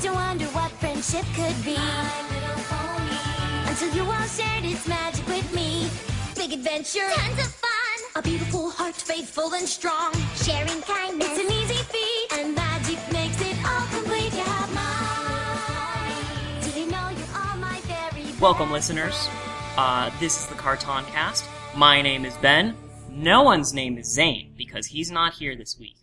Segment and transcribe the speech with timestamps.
[0.00, 1.76] used to wonder what friendship could be.
[3.66, 5.88] Until you all shared its magic with me.
[6.34, 7.70] Big adventure, tons of fun.
[8.16, 10.12] A beautiful heart, faithful and strong.
[10.36, 12.38] Sharing kindness, it's an easy feat.
[12.38, 14.32] And magic makes it all complete.
[14.32, 16.62] You have mine.
[16.62, 18.24] Do you know you're my very?
[18.40, 19.28] Welcome, listeners.
[19.76, 21.44] Uh, this is the Carton Cast.
[21.76, 22.74] My name is Ben.
[23.10, 25.96] No one's name is Zane because he's not here this week.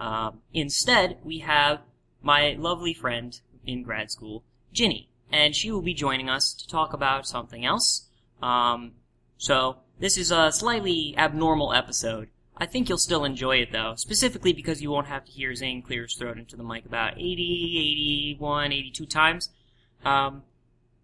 [0.00, 1.80] Um, instead, we have
[2.24, 4.42] my lovely friend in grad school,
[4.72, 8.08] Ginny, and she will be joining us to talk about something else.
[8.42, 8.92] Um,
[9.36, 12.28] so this is a slightly abnormal episode.
[12.56, 15.82] I think you'll still enjoy it though, specifically because you won't have to hear Zane
[15.82, 19.50] clear his throat into the mic about 80, 81, 82 times.
[20.04, 20.42] Um,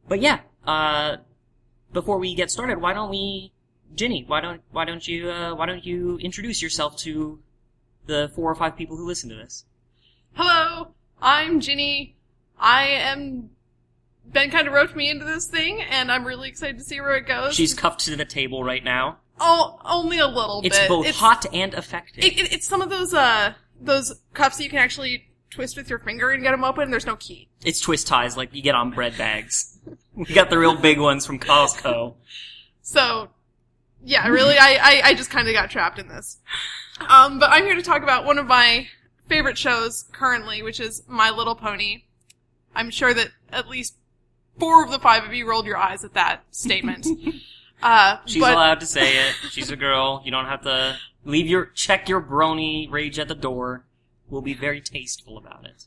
[0.09, 1.19] but yeah, uh,
[1.93, 3.53] before we get started, why don't we,
[3.95, 4.25] Ginny?
[4.27, 7.41] Why don't why don't you uh, why don't you introduce yourself to
[8.07, 9.65] the four or five people who listen to this?
[10.35, 12.17] Hello, I'm Ginny.
[12.59, 13.51] I am.
[14.25, 17.17] Ben kind of roped me into this thing, and I'm really excited to see where
[17.17, 17.55] it goes.
[17.55, 19.19] She's cuffed to the table right now.
[19.41, 20.69] oh, only a little bit.
[20.69, 20.89] It's bit.
[20.89, 22.25] both hot and effective.
[22.25, 25.91] It, it, it's some of those uh those cuffs that you can actually twist with
[25.91, 26.91] your finger and get them open.
[26.91, 27.49] There's no key.
[27.65, 29.79] it's twist ties like you get on bread bags.
[30.15, 32.15] we got the real big ones from Costco.
[32.83, 33.31] So,
[34.05, 36.39] yeah, really, I, I, I just kind of got trapped in this.
[37.09, 38.87] Um, but I'm here to talk about one of my
[39.31, 42.03] favorite shows currently, which is My Little Pony.
[42.75, 43.95] I'm sure that at least
[44.59, 47.07] four of the five of you rolled your eyes at that statement.
[47.83, 49.35] uh, She's but allowed to say it.
[49.51, 50.21] She's a girl.
[50.25, 53.85] You don't have to leave your check your brony rage at the door.
[54.29, 55.87] We'll be very tasteful about it.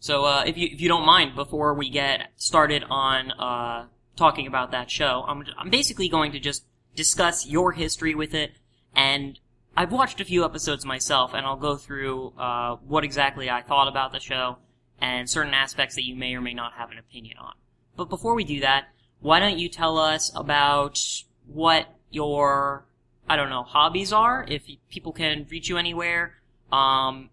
[0.00, 4.46] So, uh, if you if you don't mind, before we get started on uh, talking
[4.46, 6.64] about that show, I'm I'm basically going to just
[6.96, 8.52] discuss your history with it,
[8.94, 9.38] and
[9.76, 13.88] I've watched a few episodes myself, and I'll go through uh, what exactly I thought
[13.88, 14.58] about the show
[15.00, 17.54] and certain aspects that you may or may not have an opinion on.
[17.96, 18.88] But before we do that,
[19.20, 21.00] why don't you tell us about
[21.46, 22.84] what your,
[23.28, 26.34] I don't know, hobbies are, if people can reach you anywhere,
[26.72, 27.30] um,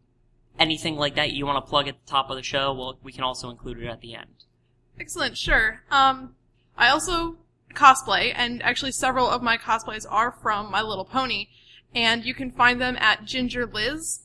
[0.59, 3.11] anything like that you want to plug at the top of the show, well, we
[3.11, 4.45] can also include it at the end.
[4.99, 5.83] excellent, sure.
[5.91, 6.35] Um,
[6.77, 7.37] I also
[7.73, 11.47] cosplay, and actually several of my cosplays are from My Little Pony,
[11.97, 14.19] and you can find them at Ginger Liz,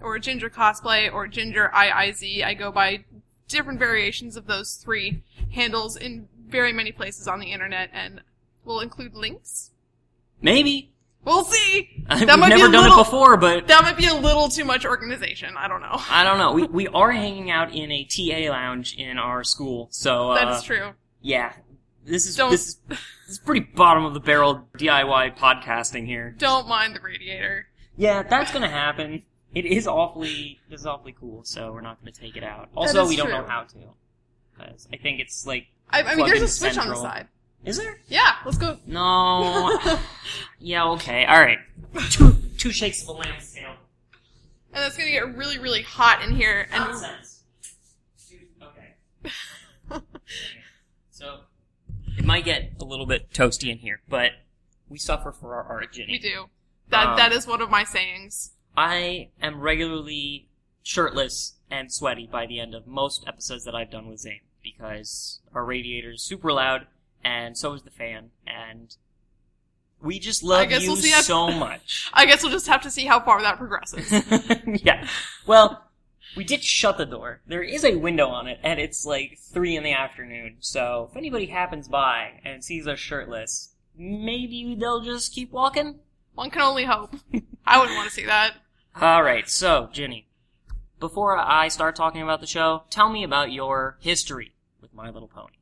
[0.00, 2.42] or Ginger Cosplay, or Ginger IIZ.
[2.42, 3.04] I go by
[3.48, 5.22] different variations of those three
[5.52, 8.22] handles in very many places on the internet, and
[8.64, 9.70] we'll include links.
[10.40, 10.92] Maybe.
[11.24, 11.90] We'll see.
[12.10, 14.48] We've That be never a done little- it before, but That might be a little
[14.48, 15.54] too much organization.
[15.58, 15.96] I don't know.
[16.10, 16.52] I don't know.
[16.52, 20.56] We, we are hanging out in a TA lounge in our school, so, uh, that
[20.56, 20.92] is true.
[21.20, 21.52] yeah.
[22.06, 22.78] This is, Don't- this is,
[23.28, 26.34] this is pretty bottom of the barrel DIY podcasting here.
[26.38, 27.66] Don't mind the radiator.
[27.94, 29.22] Yeah, that's gonna happen.
[29.54, 32.70] It is awfully, it is awfully cool, so we're not gonna take it out.
[32.74, 33.36] Also, we don't true.
[33.36, 33.76] know how to.
[34.56, 37.28] Because I think it's like, I, I mean, there's a switch on the side.
[37.66, 38.00] is there?
[38.08, 38.78] Yeah, let's go.
[38.86, 39.78] No.
[40.58, 41.58] yeah, okay, alright.
[42.08, 43.74] Two, two shakes of a lamb's tail.
[44.72, 46.66] And it's gonna get really, really hot in here.
[46.72, 47.42] And Nonsense.
[48.26, 50.02] Dude, okay.
[51.10, 51.40] So,
[52.18, 54.32] it might get a little bit toasty in here, but
[54.88, 56.12] we suffer for our art, Ginny.
[56.12, 56.46] we do.
[56.90, 58.52] That Um, that is one of my sayings.
[58.76, 60.48] I am regularly
[60.82, 65.40] shirtless and sweaty by the end of most episodes that I've done with Zane because
[65.54, 66.86] our radiator is super loud
[67.22, 68.96] and so is the fan and
[70.00, 72.10] we just love you we'll so much.
[72.14, 74.10] I guess we'll just have to see how far that progresses.
[74.82, 75.06] yeah.
[75.46, 75.87] Well,
[76.38, 77.40] we did shut the door.
[77.48, 80.58] There is a window on it and it's like three in the afternoon.
[80.60, 85.98] So if anybody happens by and sees us shirtless, maybe they'll just keep walking.
[86.34, 87.12] one can only hope.
[87.66, 88.54] I wouldn't want to see that.
[88.94, 90.28] All right, so Ginny,
[91.00, 95.26] before I start talking about the show, tell me about your history with My Little
[95.26, 95.56] Pony.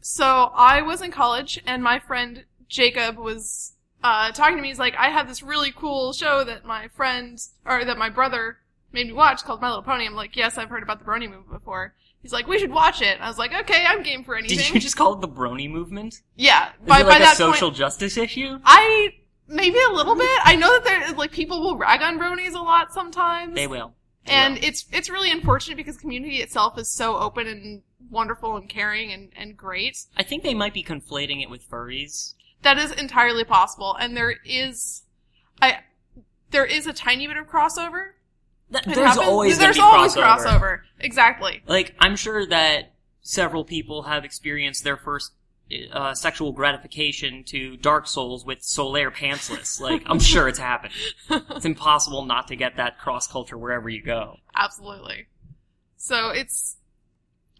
[0.00, 4.68] So I was in college, and my friend Jacob was uh, talking to me.
[4.68, 8.58] He's like, "I have this really cool show that my friend or that my brother
[8.94, 11.28] made me watch called My Little Pony." I'm like, "Yes, I've heard about the Brony
[11.28, 14.34] movement before." He's like, "We should watch it." I was like, "Okay, I'm game for
[14.34, 16.22] anything." Did you just call it the Brony movement?
[16.36, 18.58] yeah, Is by it like by a that social point, justice issue?
[18.64, 19.10] I
[19.46, 20.40] maybe a little bit.
[20.42, 23.54] I know that there like people will rag on bronies a lot sometimes.
[23.54, 23.94] They will.
[24.24, 24.64] They and will.
[24.64, 29.30] it's it's really unfortunate because community itself is so open and wonderful and caring and,
[29.36, 29.98] and great.
[30.16, 32.34] I think they might be conflating it with furries.
[32.62, 35.02] That is entirely possible, and there is,
[35.60, 35.80] I,
[36.50, 38.12] there is a tiny bit of crossover.
[38.72, 40.38] Th- It there's happens- always there's always crossover.
[40.44, 40.80] crossover.
[41.00, 41.62] Exactly.
[41.66, 45.32] Like I'm sure that several people have experienced their first
[45.92, 49.80] uh, sexual gratification to Dark Souls with Solaire pantsless.
[49.80, 50.92] Like I'm sure it's happened.
[51.30, 54.38] It's impossible not to get that cross culture wherever you go.
[54.54, 55.26] Absolutely.
[55.96, 56.76] So it's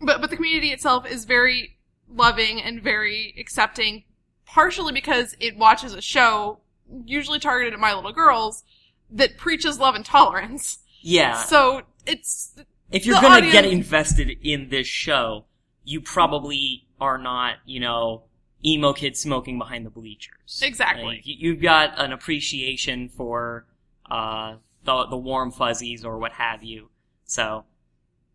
[0.00, 1.78] but but the community itself is very
[2.08, 4.04] loving and very accepting,
[4.46, 6.58] partially because it watches a show
[7.06, 8.62] usually targeted at my little girls
[9.10, 10.78] that preaches love and tolerance.
[11.04, 11.36] Yeah.
[11.36, 12.54] So it's
[12.90, 15.44] if you're gonna get invested in this show,
[15.84, 18.24] you probably are not, you know,
[18.64, 20.62] emo kid smoking behind the bleachers.
[20.64, 21.04] Exactly.
[21.04, 23.66] Like, you- you've got an appreciation for
[24.10, 26.88] uh, the the warm fuzzies or what have you.
[27.24, 27.64] So,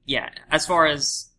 [0.06, 0.30] yeah.
[0.52, 1.30] As far as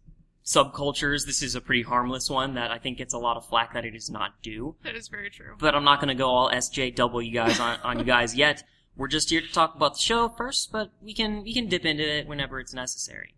[0.44, 3.74] subcultures, this is a pretty harmless one that I think gets a lot of flack
[3.74, 4.74] that it is not due.
[4.82, 5.54] that is very true.
[5.58, 8.64] But I'm not gonna go all SJW guys on, on you guys yet.
[8.96, 11.84] We're just here to talk about the show first, but we can we can dip
[11.86, 13.34] into it whenever it's necessary.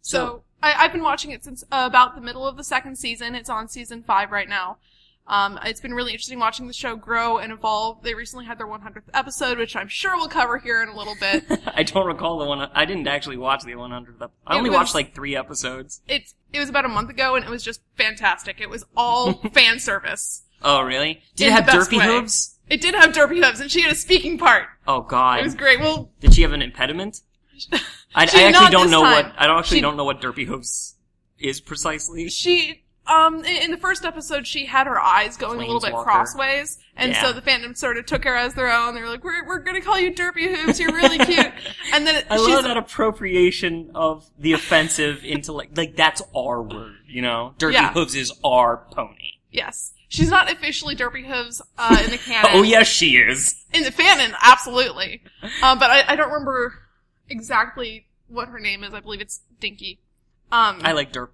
[0.00, 3.34] So I, I've been watching it since uh, about the middle of the second season.
[3.34, 4.78] It's on season five right now.
[5.28, 8.02] Um, it's been really interesting watching the show grow and evolve.
[8.02, 11.14] They recently had their 100th episode, which I'm sure we'll cover here in a little
[11.20, 11.44] bit.
[11.76, 12.68] I don't recall the one.
[12.74, 14.20] I didn't actually watch the 100th.
[14.20, 16.00] ep- I It only was- watched like three episodes.
[16.08, 18.60] It's it was about a month ago, and it was just fantastic.
[18.60, 20.42] It was all fan service.
[20.60, 21.22] Oh, really?
[21.36, 22.06] Did In it have the best derpy way.
[22.06, 22.58] hooves?
[22.72, 24.64] It did have derpy hooves, and she had a speaking part.
[24.86, 25.40] Oh God!
[25.40, 25.78] It was great.
[25.80, 27.20] Well, Did she have an impediment?
[27.72, 27.78] I,
[28.14, 29.26] I actually don't know time.
[29.26, 29.34] what.
[29.38, 30.96] I don't actually She- don't know what derpy hooves
[31.38, 32.28] is precisely.
[32.28, 35.92] she um in in the first episode she had her eyes going a little bit
[35.92, 36.04] Planeswalker.
[36.04, 37.20] crossways and Yeah.
[37.22, 39.58] so the fandom sort of took her as their own they were like we're, we're
[39.58, 41.50] gonna call you derpy hooves you're really cute
[41.92, 45.76] and then I love that appropriation of the offensive intellect.
[45.76, 47.54] like like that's our word, you know.
[47.58, 47.92] Derpy Yeah.
[47.92, 49.32] hooves is our pony.
[49.50, 53.64] yes she's not officially derpy hooves uh in the canon Oh yes, she is.
[53.72, 55.22] in the fanon absolutely
[55.62, 56.74] um but I, I don't remember
[57.28, 59.98] exactly what her name is i believe it's dinky
[60.52, 61.28] um I like derp.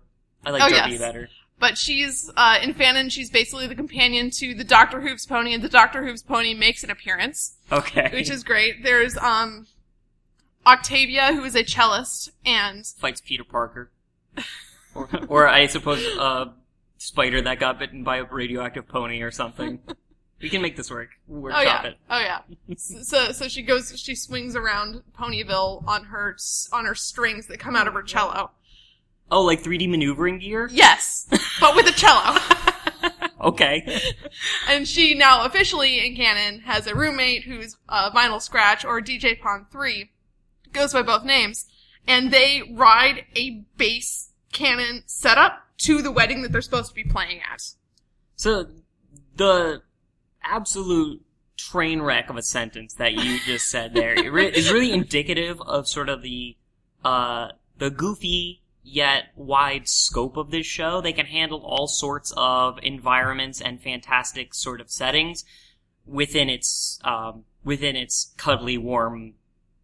[0.46, 0.98] I like Oh, derpy yes.
[1.00, 1.28] better.
[1.60, 3.10] But she's uh, in fanon.
[3.10, 6.84] She's basically the companion to the Doctor Hooves pony, and the Doctor Hooves pony makes
[6.84, 7.56] an appearance.
[7.72, 8.10] Okay.
[8.12, 8.84] which is great.
[8.84, 9.66] There's um
[10.66, 13.90] Octavia, who is a cellist, and fights Peter Parker.
[14.94, 16.52] or, or I suppose a
[16.98, 19.80] spider that got bitten by a radioactive pony or something.
[20.40, 21.08] We can make this work.
[21.26, 21.98] We'll oh yeah, it.
[22.08, 22.42] oh yeah.
[22.76, 26.36] so so she goes, she swings around Ponyville on her
[26.72, 28.52] on her strings that come out of her cello.
[29.30, 30.70] Oh, like 3D maneuvering gear?
[30.72, 31.26] Yes,
[31.60, 32.38] but with a cello.
[33.40, 34.00] Okay.
[34.68, 39.40] and she now officially in canon has a roommate who's uh, Vinyl Scratch or DJ
[39.40, 40.08] Pon-3,
[40.72, 41.66] goes by both names,
[42.04, 47.04] and they ride a bass cannon setup to the wedding that they're supposed to be
[47.04, 47.62] playing at.
[48.36, 48.66] So,
[49.36, 49.82] the
[50.42, 51.22] absolute
[51.56, 56.08] train wreck of a sentence that you just said there is really indicative of sort
[56.08, 56.56] of the,
[57.04, 57.48] uh,
[57.78, 61.00] the goofy yet wide scope of this show.
[61.00, 65.44] They can handle all sorts of environments and fantastic sort of settings
[66.06, 69.34] within its, um, within its cuddly, warm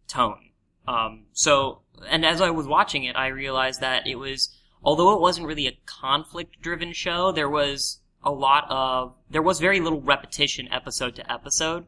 [0.07, 0.49] tone.
[0.87, 4.54] Um, so, and as I was watching it, I realized that it was,
[4.85, 9.79] although it wasn't really a conflict-driven show, there was a lot of, there was very
[9.81, 11.87] little repetition episode to episode.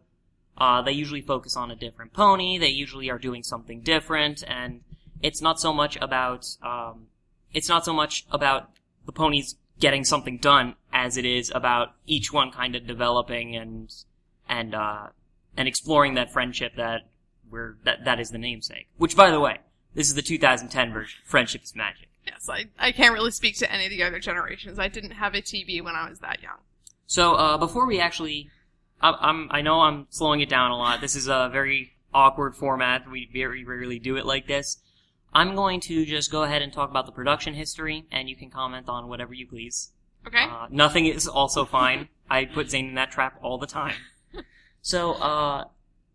[0.58, 4.82] Uh, they usually focus on a different pony, they usually are doing something different, and
[5.22, 7.06] it's not so much about, um,
[7.54, 8.72] it's not so much about
[9.06, 13.94] the ponies getting something done as it is about each one kind of developing and,
[14.50, 15.08] and, uh,
[15.56, 17.02] and exploring that friendship that
[17.52, 18.88] we're, that, that is the namesake.
[18.98, 19.60] Which, by the way,
[19.94, 21.20] this is the 2010 version.
[21.24, 22.08] Friendship is magic.
[22.28, 24.78] Yes, I, I can't really speak to any of the other generations.
[24.78, 26.58] I didn't have a TV when I was that young.
[27.06, 28.50] So, uh, before we actually,
[29.02, 31.00] I, I'm, I know I'm slowing it down a lot.
[31.00, 33.10] This is a very awkward format.
[33.10, 34.78] We very rarely do it like this.
[35.34, 38.50] I'm going to just go ahead and talk about the production history, and you can
[38.50, 39.92] comment on whatever you please.
[40.26, 40.44] Okay?
[40.44, 42.10] Uh, nothing is also fine.
[42.30, 43.96] I put Zane in that trap all the time.
[44.80, 45.66] So, uh,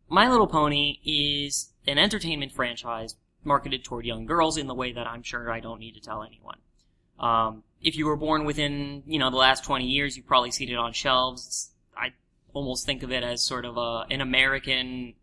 [0.09, 5.07] My Little Pony is an entertainment franchise marketed toward young girls in the way that
[5.07, 6.59] I'm sure I don't need to tell anyone.
[7.19, 10.69] Um, if you were born within, you know, the last 20 years, you've probably seen
[10.69, 11.71] it on shelves.
[11.97, 12.13] I
[12.53, 15.15] almost think of it as sort of a, an American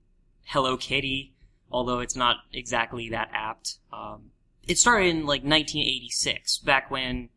[0.45, 1.33] Hello Kitty,
[1.71, 3.77] although it's not exactly that apt.
[3.91, 4.31] Um,
[4.67, 7.29] it started in like 1986, back when,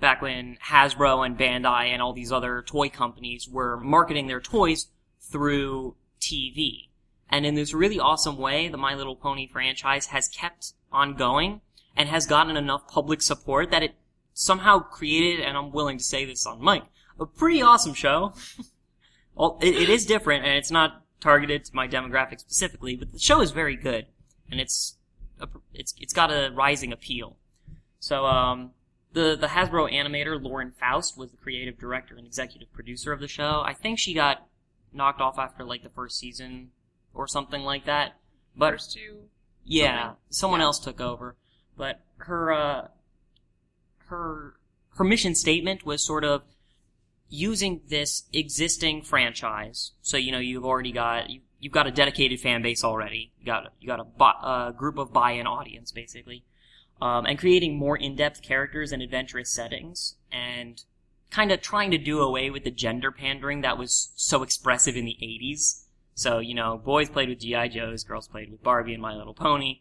[0.00, 4.88] back when Hasbro and Bandai and all these other toy companies were marketing their toys
[5.20, 6.89] through TV.
[7.30, 11.60] And in this really awesome way, the My Little Pony franchise has kept on going
[11.96, 13.94] and has gotten enough public support that it
[14.34, 16.82] somehow created, and I'm willing to say this on mic,
[17.18, 18.32] a pretty awesome show.
[19.34, 23.18] well, it, it is different, and it's not targeted to my demographic specifically, but the
[23.18, 24.06] show is very good,
[24.50, 24.96] and it's
[25.38, 27.36] a, it's it's got a rising appeal.
[27.98, 28.70] So, um,
[29.12, 33.28] the the Hasbro animator Lauren Faust was the creative director and executive producer of the
[33.28, 33.62] show.
[33.64, 34.46] I think she got
[34.92, 36.70] knocked off after like the first season
[37.14, 38.16] or something like that.
[38.56, 39.22] But First two.
[39.64, 40.16] yeah, something.
[40.30, 40.66] someone Yeah.
[40.66, 41.36] else took over.
[41.76, 42.88] But her, uh,
[44.06, 44.54] her
[44.96, 46.42] her mission statement was sort of
[47.28, 49.92] using this existing franchise.
[50.02, 53.32] So you know you've already got you, you've got a dedicated fan base already.
[53.38, 56.44] You got you got a bu- uh, group of buy-in audience basically,
[57.00, 60.82] um, and creating more in-depth characters and adventurous settings, and
[61.30, 65.04] kind of trying to do away with the gender pandering that was so expressive in
[65.04, 65.84] the '80s.
[66.20, 69.32] So you know, boys played with GI Joes, girls played with Barbie and My Little
[69.32, 69.80] Pony,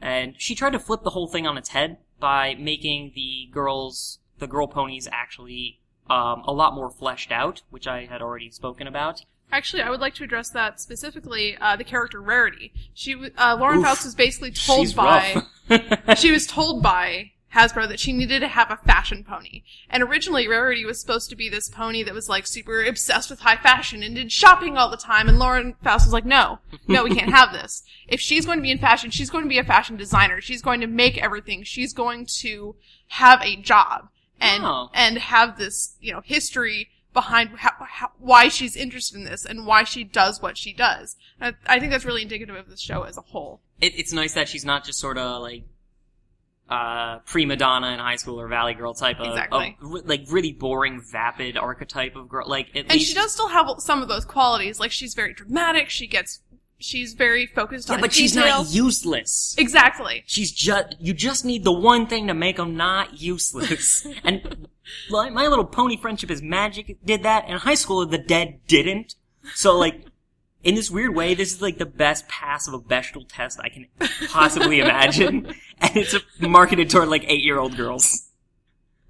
[0.00, 4.18] and she tried to flip the whole thing on its head by making the girls,
[4.38, 8.86] the girl ponies, actually um, a lot more fleshed out, which I had already spoken
[8.86, 9.26] about.
[9.52, 11.58] Actually, I would like to address that specifically.
[11.60, 12.72] Uh, the character Rarity.
[12.94, 13.84] She, uh, Lauren Oof.
[13.84, 15.42] Faust was basically told by.
[16.16, 19.62] she was told by Hasbro that she needed to have a fashion pony.
[19.88, 23.40] And originally Rarity was supposed to be this pony that was like super obsessed with
[23.40, 25.28] high fashion and did shopping all the time.
[25.28, 27.82] And Lauren Faust was like, no, no, we can't have this.
[28.08, 30.40] If she's going to be in fashion, she's going to be a fashion designer.
[30.40, 31.62] She's going to make everything.
[31.62, 32.74] She's going to
[33.08, 34.08] have a job
[34.40, 34.88] and, Oh.
[34.94, 39.66] and have this, you know, history behind how, how, why she's interested in this and
[39.66, 41.16] why she does what she does.
[41.38, 43.60] I, I think that's really indicative of the show as a whole.
[43.78, 45.64] it, it's nice that she's not just sort of like
[46.68, 49.76] uh, prima donna in high school or valley girl type of, Exactly.
[49.82, 52.46] of like really boring vapid archetype of girl.
[52.48, 54.78] Like at least And least she does still have some of those qualities.
[54.78, 55.88] Like she's very dramatic.
[55.88, 56.40] She gets,
[56.78, 57.94] she's very focused on.
[57.94, 59.54] yeah, on but she's not useless.
[59.58, 60.24] exactly.
[60.26, 64.06] She's just you just need the one thing to make them not useless.
[64.24, 64.66] and
[65.10, 67.48] like, my little pony friendship is magic did that.
[67.48, 69.14] In high school, the dead didn't.
[69.54, 70.04] So like.
[70.64, 73.68] In this weird way, this is like the best pass of a Bechdel test I
[73.68, 73.86] can
[74.30, 75.46] possibly imagine,
[75.80, 78.28] and it's marketed toward like eight-year-old girls.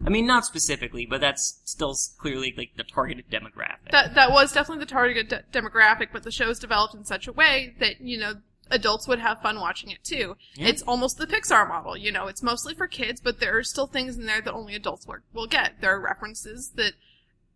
[0.05, 3.91] I mean, not specifically, but that's still clearly like the targeted demographic.
[3.91, 7.33] That that was definitely the targeted de- demographic, but the show's developed in such a
[7.33, 8.35] way that you know
[8.71, 10.37] adults would have fun watching it too.
[10.55, 10.69] Yeah.
[10.69, 11.97] It's almost the Pixar model.
[11.97, 14.75] You know, it's mostly for kids, but there are still things in there that only
[14.75, 15.81] adults will, will get.
[15.81, 16.93] There are references that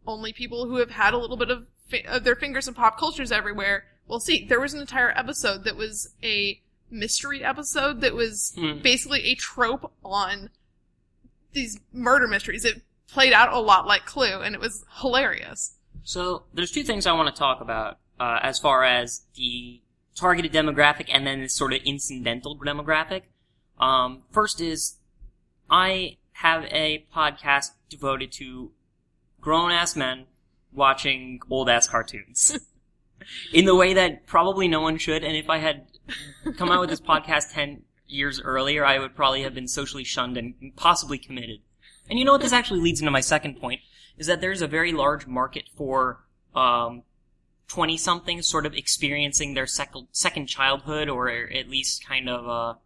[0.07, 2.99] only people who have had a little bit of, fi- of their fingers in pop
[2.99, 4.45] cultures everywhere will see.
[4.45, 6.61] There was an entire episode that was a
[6.91, 8.79] mystery episode that was Hmm.
[8.83, 10.51] basically a trope on
[11.53, 12.65] these murder mysteries.
[12.65, 15.77] It played out a lot like Clue, and it was hilarious.
[16.05, 19.81] So there's two things I want to talk about uh, as far as the
[20.15, 23.23] targeted demographic and then this sort of incidental demographic.
[23.79, 24.97] Um, first is
[25.71, 28.73] I have a podcast devoted to
[29.41, 30.27] grown ass men
[30.73, 32.59] watching old ass cartoons
[33.52, 35.25] in the way that probably no one should.
[35.25, 35.87] And if I had
[36.57, 40.37] come out with this podcast ten years earlier, I would probably have been socially shunned
[40.37, 41.61] and possibly committed.
[42.09, 42.41] And you know what?
[42.41, 43.81] This actually leads into my second point
[44.19, 46.25] is that there's a very large market for
[46.55, 47.02] um,
[47.69, 52.79] 20 somethings sort of experiencing their sec- second childhood or at least kind of uh,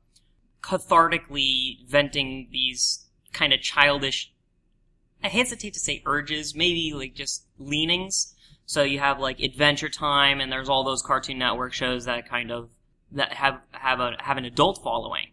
[0.63, 4.33] cathartically venting these kind of childish
[5.27, 8.33] I hesitate to say urges, maybe like just leanings.
[8.65, 12.53] So you have like Adventure Time and there's all those Cartoon Network shows that kind
[12.53, 12.71] of
[13.11, 15.33] that have have a have an adult following.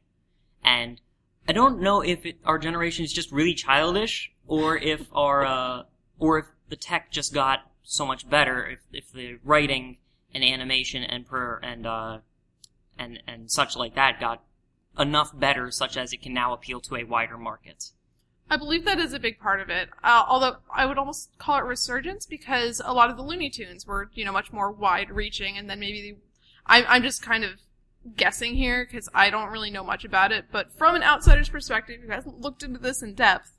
[0.63, 0.99] And
[1.47, 5.83] I don't know if it, our generation is just really childish or if our uh,
[6.17, 9.97] or if the tech just got so much better if if the writing
[10.33, 12.17] and animation and per and uh
[12.97, 14.41] and and such like that got
[14.97, 17.91] enough better such as it can now appeal to a wider market.
[18.53, 19.89] I believe that is a big part of it.
[20.03, 23.87] Uh, although I would almost call it resurgence because a lot of the Looney Tunes
[23.87, 26.17] were, you know, much more wide-reaching, and then maybe the,
[26.67, 27.61] I'm I'm just kind of
[28.15, 30.45] guessing here because I don't really know much about it.
[30.51, 33.53] But from an outsider's perspective, who hasn't looked into this in depth,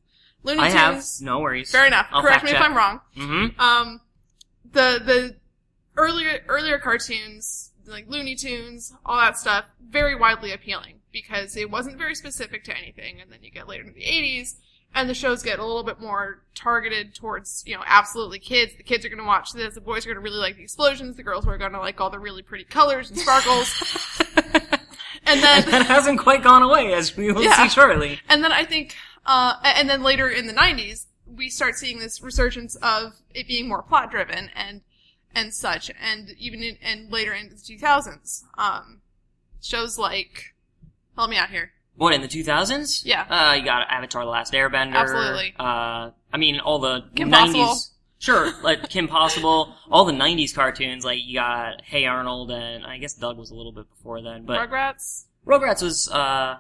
[0.44, 1.20] Looney I have Tunes.
[1.20, 1.72] no worries.
[1.72, 2.06] Fair enough.
[2.12, 2.60] I'll Correct me if.
[2.60, 3.00] I'm wrong.
[3.16, 3.60] Mm-hmm.
[3.60, 4.00] Um,
[4.70, 5.36] the the
[5.96, 11.98] earlier earlier cartoons like Looney Tunes, all that stuff, very widely appealing because it wasn't
[11.98, 13.20] very specific to anything.
[13.20, 14.54] And then you get later into the 80s,
[14.94, 18.72] and the shows get a little bit more targeted towards you know absolutely kids.
[18.76, 19.74] The kids are going to watch this.
[19.74, 21.16] The boys are going to really like the explosions.
[21.16, 24.22] The girls are going to like all the really pretty colors and sparkles.
[25.26, 27.56] and then that hasn't quite gone away, as we will Yeah.
[27.64, 28.20] see shortly.
[28.28, 28.94] And then I think,
[29.26, 33.66] uh, and then later in the 90s, we start seeing this resurgence of it being
[33.68, 34.82] more plot driven and,
[35.34, 35.90] and such.
[36.00, 39.00] And even in, and later into the 2000s, um,
[39.60, 40.54] shows like,
[41.16, 41.72] help me out here.
[41.96, 43.02] What in the 2000s?
[43.04, 43.24] Yeah.
[43.28, 44.94] Uh, you got Avatar: The Last Airbender.
[44.94, 45.54] Absolutely.
[45.58, 47.52] Uh, I mean all the Kim 90s.
[47.54, 47.76] Possible.
[48.18, 52.96] Sure, like Kim Possible, all the 90s cartoons, like you got Hey Arnold, and I
[52.96, 55.24] guess Doug was a little bit before then, but Rugrats.
[55.46, 56.56] Rugrats was, uh,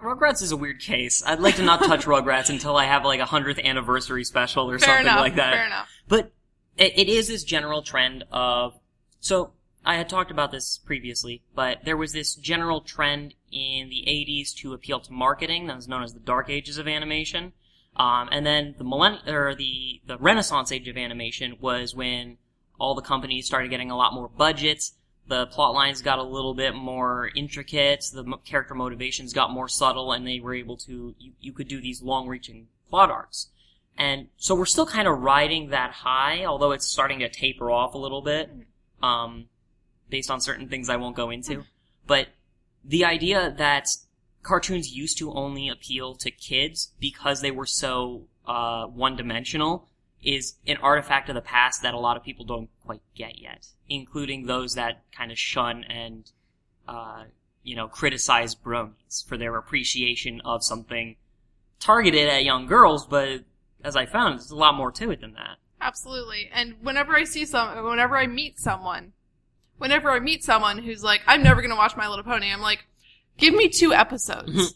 [0.00, 1.22] Rugrats is a weird case.
[1.24, 4.80] I'd like to not touch Rugrats until I have like a hundredth anniversary special or
[4.80, 5.20] Fair something enough.
[5.20, 5.54] like that.
[5.54, 5.88] Fair enough.
[6.08, 6.32] But
[6.76, 8.74] it, it is this general trend of
[9.20, 9.52] so
[9.84, 14.54] I had talked about this previously, but there was this general trend in the 80s
[14.56, 17.52] to appeal to marketing that was known as the dark ages of animation.
[17.96, 22.38] Um, and then the millenn- or the, the renaissance age of animation was when
[22.78, 24.92] all the companies started getting a lot more budgets.
[25.26, 28.04] The plot lines got a little bit more intricate.
[28.12, 31.68] The mo- character motivations got more subtle and they were able to, you, you could
[31.68, 33.48] do these long reaching plot arcs.
[33.96, 37.94] And so we're still kind of riding that high, although it's starting to taper off
[37.94, 38.48] a little bit,
[39.02, 39.46] um,
[40.08, 41.64] based on certain things I won't go into.
[42.06, 42.28] But
[42.84, 43.88] the idea that
[44.42, 49.88] cartoons used to only appeal to kids because they were so uh, one-dimensional
[50.22, 53.66] is an artifact of the past that a lot of people don't quite get yet,
[53.88, 56.32] including those that kind of shun and
[56.88, 57.24] uh,
[57.62, 61.16] you know criticize bronies for their appreciation of something
[61.78, 63.44] targeted at young girls, but
[63.84, 65.58] as I found, there's a lot more to it than that.
[65.80, 66.50] Absolutely.
[66.52, 69.12] And whenever I see some, whenever I meet someone,
[69.78, 72.60] whenever I meet someone who's like, I'm never going to watch My Little Pony, I'm
[72.60, 72.84] like,
[73.36, 74.74] give me two episodes.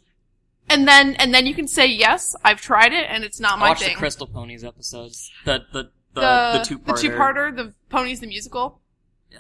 [0.71, 3.71] and then, and then you can say, yes, I've tried it and it's not my
[3.71, 3.91] Watch thing.
[3.91, 5.31] the Crystal Ponies episodes.
[5.45, 8.81] The the the, the, the two the two-parter, the Ponies the musical.
[9.31, 9.39] Yeah,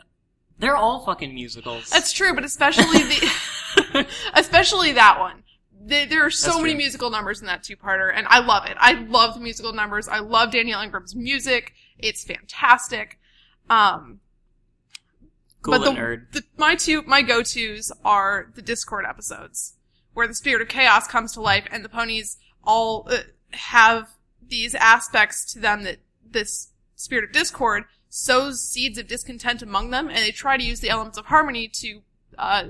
[0.58, 1.90] they're all fucking musicals.
[1.90, 5.42] That's true, but especially the, especially that one.
[5.84, 6.78] There, there are so That's many true.
[6.78, 8.76] musical numbers in that two-parter, and I love it.
[8.80, 10.08] I love the musical numbers.
[10.08, 11.74] I love Daniel Ingram's music.
[11.98, 13.18] It's fantastic.
[13.68, 14.20] Um,
[15.62, 16.32] cool but the, nerd.
[16.32, 19.74] the my two my go-tos are the Discord episodes,
[20.12, 23.18] where the spirit of chaos comes to life, and the ponies all uh,
[23.50, 24.10] have
[24.46, 25.98] these aspects to them that
[26.30, 30.80] this spirit of discord sows seeds of discontent among them, and they try to use
[30.80, 32.02] the elements of harmony to
[32.38, 32.64] uh,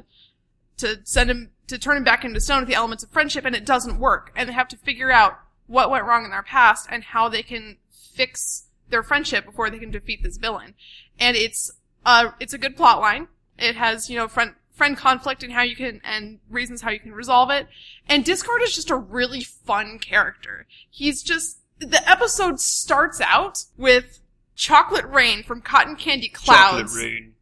[0.76, 3.56] to send him to turn him back into stone with the elements of friendship, and
[3.56, 6.86] it doesn't work, and they have to figure out what went wrong in their past
[6.90, 10.74] and how they can fix their friendship before they can defeat this villain.
[11.18, 11.70] And it's
[12.04, 13.28] uh it's a good plot line.
[13.58, 16.98] It has you know friend friend conflict and how you can and reasons how you
[16.98, 17.68] can resolve it.
[18.08, 20.66] And Discord is just a really fun character.
[20.90, 24.20] He's just the episode starts out with
[24.54, 27.34] chocolate rain from cotton candy clouds Chocolate rain.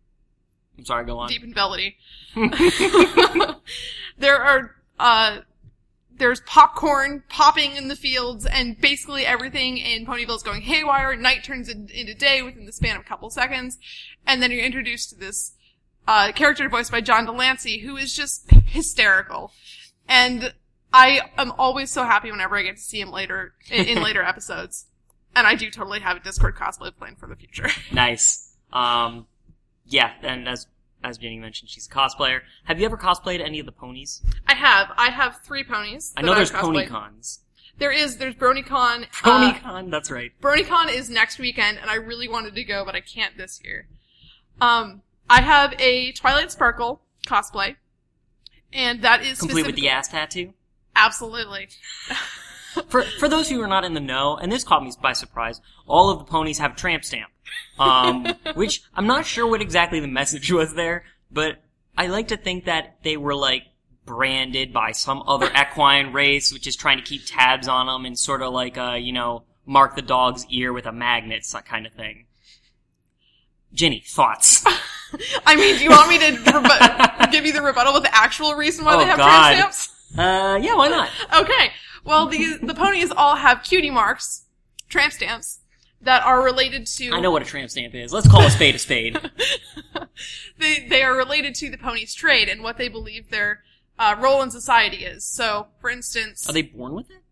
[0.79, 1.29] I'm sorry, go on.
[1.29, 1.97] deep velvety.
[4.19, 5.39] there are uh
[6.21, 11.17] there's popcorn popping in the fields and basically everything in Ponyville is going haywire.
[11.17, 13.79] Night turns in, into day within the span of a couple seconds.
[14.25, 15.53] And then you're introduced to this,
[16.07, 19.53] uh, character voiced by John de Lancie who is just hysterical.
[20.09, 20.55] And
[20.93, 24.23] I am always so happy whenever I get to see him later, in, in later
[24.27, 24.87] episodes.
[25.35, 27.69] And I do totally have a Discord cosplay plan for the future.
[27.93, 28.55] Nice.
[28.73, 29.27] Um,
[29.87, 30.67] yeah, and as
[31.03, 32.41] as Ginny mentioned, she's a cosplayer.
[32.65, 34.23] Have you ever cosplayed any of the ponies?
[34.47, 34.89] I have.
[34.97, 36.13] I have three ponies.
[36.17, 36.89] I know I've there's cosplayed.
[36.89, 37.39] PonyCons.
[37.79, 38.19] There is.
[38.19, 39.05] There's BronyCon.
[39.25, 40.33] Uh, PonyCon, that's right.
[40.43, 43.87] BronyCon is next weekend, and I really wanted to go, but I can't this year.
[44.61, 47.77] Um, I have a Twilight Sparkle cosplay,
[48.73, 50.53] and that is Complete with specific- the ass tattoo.
[50.95, 51.69] absolutely.
[52.89, 55.61] For for those who are not in the know, and this caught me by surprise,
[55.87, 57.31] all of the ponies have tramp stamp.
[57.79, 61.63] Um, which I'm not sure what exactly the message was there, but
[61.99, 63.65] I like to think that they were like
[64.07, 68.19] branded by some other equine race, which is trying to keep tabs on them and
[68.19, 71.87] sort of like uh, you know, mark the dog's ear with a magnet, so- kind
[71.87, 72.27] of thing.
[73.73, 74.65] Ginny, thoughts?
[75.47, 78.55] I mean, do you want me to rebu- give you the rebuttal with the actual
[78.55, 79.55] reason why Oh, they have God.
[79.55, 80.17] tramp stamps?
[80.19, 81.09] Uh, yeah, why not?
[81.37, 81.71] Okay.
[82.05, 84.47] Well, the the ponies all have cutie marks,
[84.89, 85.61] tramp stamps,
[86.01, 87.11] that are related to.
[87.13, 88.13] I know what a tramp stamp is.
[88.13, 89.19] Let's call a spade a spade.
[90.59, 93.63] they they are related to the pony's trade and what they believe their
[93.99, 95.25] uh, role in society is.
[95.25, 97.23] So, for instance, Are they born with it?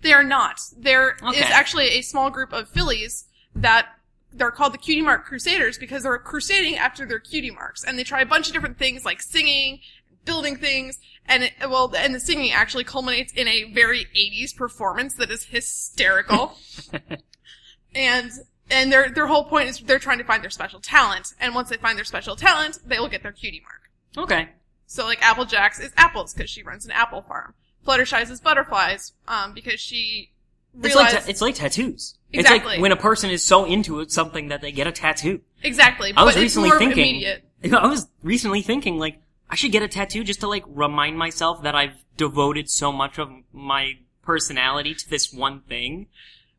[0.00, 0.60] they are not.
[0.76, 1.42] There is Okay.
[1.44, 3.88] actually a small group of fillies that
[4.32, 8.04] they're called the Cutie Mark Crusaders because they're crusading after their cutie marks, and they
[8.04, 9.80] try a bunch of different things like singing,
[10.24, 15.14] building things, and it, well, and the singing actually culminates in a very 80s performance
[15.14, 16.56] that is hysterical.
[17.94, 18.30] and
[18.70, 21.68] and their their whole point is they're trying to find their special talent, and once
[21.68, 24.26] they find their special talent, they will get their cutie mark.
[24.26, 24.48] Okay.
[24.86, 27.54] So like Applejack's is apples because she runs an apple farm.
[27.86, 30.30] Fluttershy's is butterflies um, because she
[30.74, 32.14] It's like, realized ta- it's like tattoos.
[32.32, 32.72] It's Exactly.
[32.74, 35.40] like when a person is so into it, something that they get a tattoo.
[35.62, 36.12] exactly.
[36.16, 37.04] I was but recently it's more thinking.
[37.16, 37.44] immediate.
[37.72, 41.62] I was recently thinking like I should get a tattoo just to like remind myself
[41.62, 46.06] that I've devoted so much of my personality to this one thing.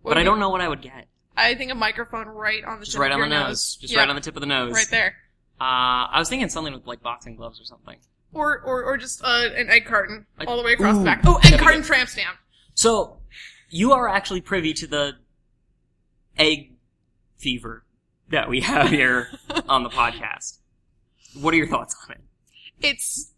[0.01, 1.07] What but I don't know what I would get.
[1.35, 3.77] I think a microphone right on the Just tip right of on the your nose.
[3.81, 4.73] Just Yeah, right on the tip of the nose.
[4.73, 5.15] right there.
[5.59, 7.97] Uh, I was thinking something with like boxing gloves or something.
[8.33, 11.05] Or or or just uh, an egg carton Like- all the way across Ooh, the
[11.05, 11.21] back.
[11.25, 12.37] Oh, egg carton tramp stamp.
[12.73, 13.17] So,
[13.69, 15.13] you are actually privy to the
[16.37, 16.71] egg
[17.37, 17.83] fever
[18.29, 19.29] that we have here
[19.69, 20.59] on the podcast.
[21.39, 22.21] What are your thoughts on it?
[22.81, 23.31] It's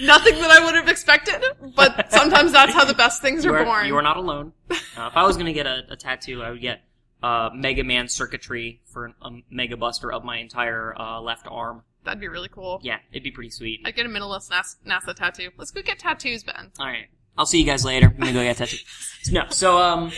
[0.00, 1.42] nothing that I would have expected,
[1.76, 3.86] but sometimes that's how the best things You are are, born.
[3.86, 4.52] you are not alone.
[4.70, 6.82] Uh, if I was gonna get a, a tattoo, I would get
[7.22, 11.82] uh, Mega Man circuitry for a Mega Buster of my entire uh, left arm.
[12.04, 12.80] That'd be really cool.
[12.82, 13.80] Yeah, it'd be pretty sweet.
[13.84, 15.50] I'd get a minimalist NASA, NASA tattoo.
[15.58, 16.70] Let's go get tattoos, Ben.
[16.78, 17.08] All right.
[17.36, 18.06] I'll see you guys later.
[18.06, 18.78] I'm gonna go get a tattoo.
[19.32, 20.10] No, so um,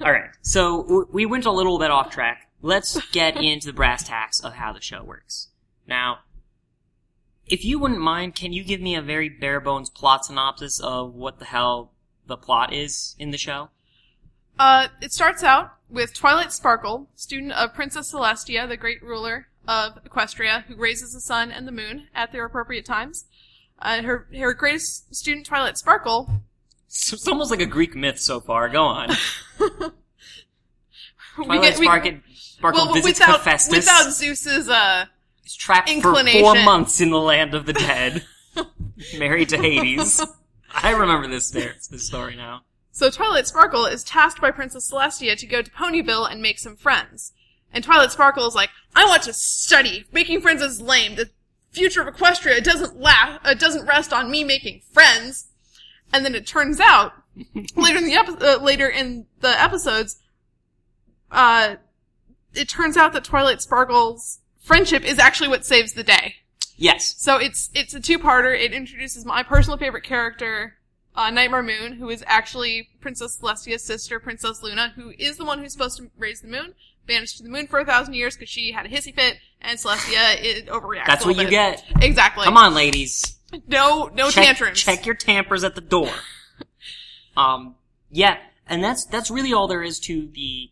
[0.00, 0.30] all right.
[0.42, 2.48] So w- we went a little bit off track.
[2.62, 5.48] Let's get into the brass tacks of how the show works.
[5.88, 6.20] Now,
[7.46, 11.14] if you wouldn't mind, can you give me a very bare bones plot synopsis of
[11.14, 11.92] what the hell
[12.26, 13.68] the plot is in the show?
[14.58, 19.98] Uh, it starts out with Twilight Sparkle, student of Princess Celestia, the great ruler of
[20.04, 23.24] Equestria, who raises the sun and the moon at their appropriate times.
[23.80, 26.30] Uh, her her greatest student, Twilight Sparkle,
[26.86, 28.68] It's, almost like a Greek myth so far.
[28.68, 29.10] Go on.
[31.38, 33.76] we Twilight get- we- Sparkle, Sparkle well, visits without Hephaestus.
[33.76, 35.06] without Zeus's uh
[35.44, 38.24] He's trapped for four months in the land of the dead,
[39.18, 40.24] married to Hades.
[40.74, 42.62] I remember this, this story now.
[42.90, 46.76] So Twilight Sparkle is tasked by Princess Celestia to go to Ponyville and make some
[46.76, 47.32] friends.
[47.72, 50.06] And Twilight Sparkle is like, I want to study.
[50.12, 51.16] Making friends is lame.
[51.16, 51.30] The
[51.72, 55.48] future of Equestria doesn't la- uh, doesn't rest on me making friends.
[56.12, 57.12] And then it turns out
[57.76, 60.22] later in the epi- uh, later in the episodes,
[61.30, 61.76] uh,
[62.54, 66.36] it turns out that Twilight Sparkle's friendship is actually what saves the day.
[66.76, 67.14] Yes.
[67.18, 68.58] So it's it's a two-parter.
[68.58, 70.78] It introduces my personal favorite character,
[71.14, 75.60] uh, Nightmare Moon, who is actually Princess Celestia's sister, Princess Luna, who is the one
[75.60, 76.74] who's supposed to raise the moon,
[77.06, 79.78] banished to the moon for a thousand years because she had a hissy fit, and
[79.78, 81.06] Celestia it overreacts.
[81.06, 81.50] That's what you bit.
[81.50, 81.84] get.
[82.00, 82.44] Exactly.
[82.44, 83.38] Come on, ladies.
[83.68, 84.82] No, no check, tantrums.
[84.82, 86.10] Check your tampers at the door.
[87.36, 87.76] um,
[88.10, 90.70] yeah, and that's that's really all there is to the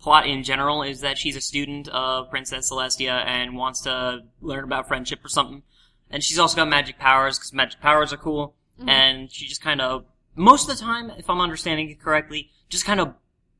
[0.00, 0.82] plot in general.
[0.82, 5.28] Is that she's a student of Princess Celestia and wants to learn about friendship or
[5.28, 5.62] something.
[6.10, 8.54] And she's also got magic powers because magic powers are cool.
[8.86, 10.04] And she just kind of
[10.38, 13.14] most of the time, if I'm understanding it correctly, just kind of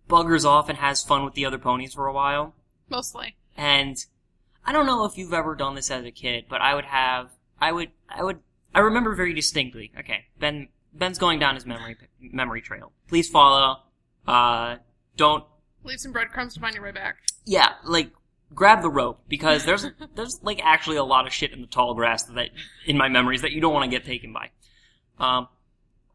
[0.09, 2.55] buggers off and has fun with the other ponies for a while.
[2.89, 3.37] Mostly.
[3.57, 3.97] And
[4.65, 7.31] I don't know if you've ever done this as a kid, but I would have,
[7.61, 8.39] I would, I would,
[8.75, 9.91] I remember very distinctly.
[9.99, 12.93] Okay, Ben, Ben's going down his memory memory trail.
[13.09, 13.79] Please follow.
[14.27, 14.77] Uh,
[15.17, 15.45] don't.
[15.89, 17.17] Leave some breadcrumbs to find your way back.
[17.47, 18.11] Yeah, like
[18.55, 21.95] grab the rope because there's there's like actually a lot of shit in the tall
[21.95, 22.51] grass that
[22.85, 24.51] in my memories that you don't want to get taken by.
[25.19, 25.49] Um,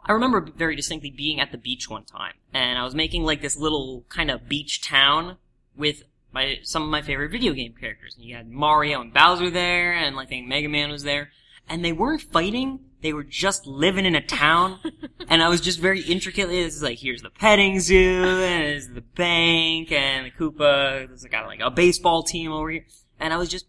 [0.05, 3.41] I remember very distinctly being at the beach one time, and I was making like
[3.41, 5.37] this little kind of beach town
[5.75, 8.15] with my some of my favorite video game characters.
[8.15, 11.31] And you had Mario and Bowser there, and like I think Mega Man was there,
[11.67, 14.79] and they weren't fighting; they were just living in a town.
[15.27, 16.63] and I was just very intricately.
[16.63, 21.07] This is like here's the petting zoo, and there's the bank, and the Koopa.
[21.07, 22.85] There's got like a baseball team over here,
[23.19, 23.67] and I was just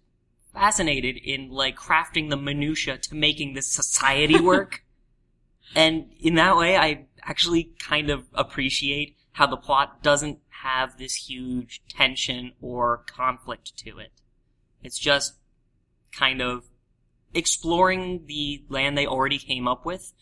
[0.55, 4.85] fascinated in like crafting the minutia to making this society work.
[5.75, 11.29] And in that way, I actually kind of appreciate how the plot doesn't have this
[11.29, 14.13] huge tension or conflict to it.
[14.85, 15.35] It's just
[16.13, 16.65] kind of
[17.35, 20.13] exploring the land they already came up with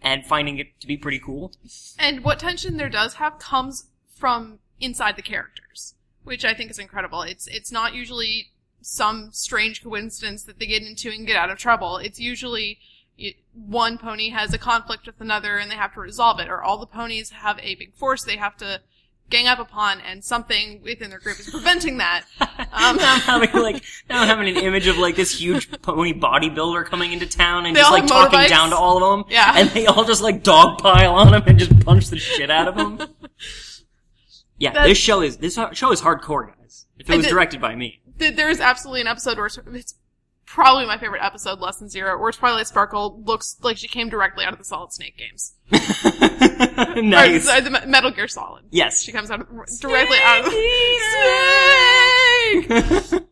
[0.00, 1.52] and finding it to be pretty cool.
[1.98, 5.94] And what tension there does have comes from inside the characters,
[6.24, 7.22] which I think is incredible.
[7.22, 11.58] It's it's not usually some strange coincidence that they get into and get out of
[11.58, 11.98] trouble.
[11.98, 12.78] It's usually
[13.54, 16.78] one pony has a conflict with another and they have to resolve it, or all
[16.78, 18.80] the ponies have a big force they have to
[19.32, 22.24] gang up upon, and something within their group is preventing that.
[22.74, 26.14] Um, now I'm having like now I'm having an image of like this huge pony
[26.14, 28.48] bodybuilder coming into town and They just all like have talking motorbikes?
[28.48, 29.30] down to all of them.
[29.30, 29.52] Yeah.
[29.56, 32.76] and they all just like dogpile on him and just punch the shit out of
[32.76, 32.98] him.
[34.58, 36.86] Yeah, That- this show is this show is hardcore, guys.
[36.98, 39.46] If it I was did- directed by me, Th- there is absolutely an episode where
[39.46, 39.94] it's
[40.52, 44.52] probably my favorite episode, Lesson Zero, where Twilight Sparkle looks like she came directly out
[44.52, 45.54] of the Solid Snake games.
[46.74, 47.44] Or, nice.
[47.44, 48.64] sorry, the Metal Gear Solid.
[48.70, 49.02] Yes.
[49.02, 49.48] She comes out of,
[49.80, 50.52] directly out of
[52.52, 53.22] Snake!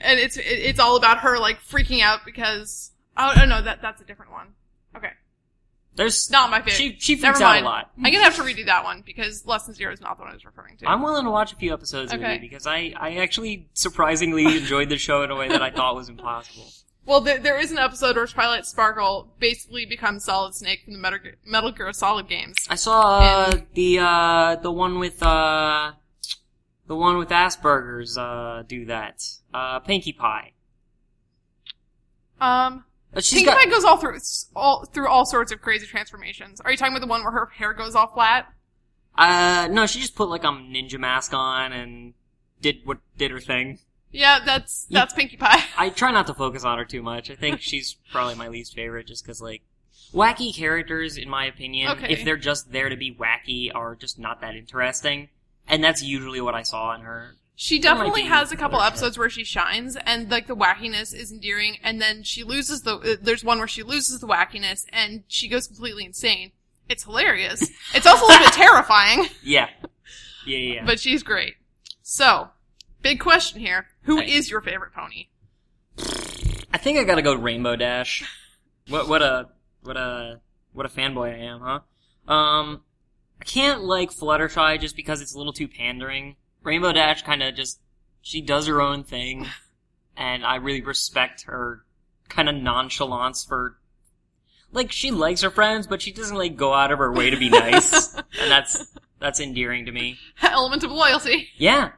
[0.00, 3.80] and it's it, it's all about her like freaking out because oh, oh no that
[3.80, 4.54] that's a different one.
[5.96, 6.74] There's not my favorite.
[6.74, 7.64] She she Never freaks out a mind.
[7.64, 7.90] lot.
[7.96, 10.34] I'm gonna have to redo that one because Lesson Zero is not the one I
[10.34, 10.88] was referring to.
[10.88, 12.34] I'm willing to watch a few episodes Okay.
[12.34, 15.94] you because I, I actually surprisingly enjoyed the show in a way that I thought
[15.94, 16.66] was impossible.
[17.06, 20.98] Well, there, there is an episode where Twilight Sparkle basically becomes Solid Snake from the
[20.98, 22.56] Metal Gear, Metal Gear Solid games.
[22.70, 25.92] I saw uh, the uh, the one with uh,
[26.86, 29.22] the one with Asperger's uh, do that.
[29.52, 30.52] Uh, Pinkie Pie.
[32.40, 32.84] Um,
[33.20, 34.18] she's Pinkie got Pie goes all through
[34.56, 36.60] all through all sorts of crazy transformations.
[36.60, 38.46] Are you talking about the one where her hair goes all flat?
[39.16, 42.14] uh no, she just put like a ninja mask on and
[42.60, 43.78] did what did her thing.
[44.10, 45.62] Yeah, that's that's Pinkie Pie.
[45.76, 47.30] I try not to focus on her too much.
[47.30, 49.62] I think she's probably my least favorite, just because like
[50.12, 52.12] wacky characters, in my opinion, Okay.
[52.12, 55.28] if they're just there to be wacky, are just not that interesting.
[55.66, 57.36] And that's usually what I saw in her.
[57.56, 61.76] She definitely has a couple episodes where she shines, and like the wackiness is endearing,
[61.84, 62.96] and then she loses the.
[62.96, 66.50] Uh, there's one where she loses the wackiness, and she goes completely insane.
[66.88, 67.70] It's hilarious.
[67.94, 69.68] It's also a little bit terrifying, Yeah,
[70.46, 70.74] yeah, yeah.
[70.74, 70.84] yeah.
[70.84, 71.54] but she's great.
[72.02, 72.48] So,
[73.02, 75.28] big question here: Who is your favorite pony?
[76.72, 78.24] I think I gotta go Rainbow Dash.
[78.88, 79.48] What what a
[79.82, 80.40] what a
[80.72, 82.32] what a fanboy I am, huh?
[82.32, 82.82] Um,
[83.40, 86.34] I can't like Fluttershy just because it's a little too pandering.
[86.64, 87.80] Rainbow Dash kind of just
[88.22, 89.46] she does her own thing,
[90.16, 91.84] and I really respect her
[92.28, 93.78] kind of nonchalance for.
[94.72, 97.36] Like she likes her friends, but she doesn't like go out of her way to
[97.36, 100.18] be nice, and that's that's endearing to me.
[100.42, 101.48] Element of loyalty.
[101.56, 101.92] Yeah,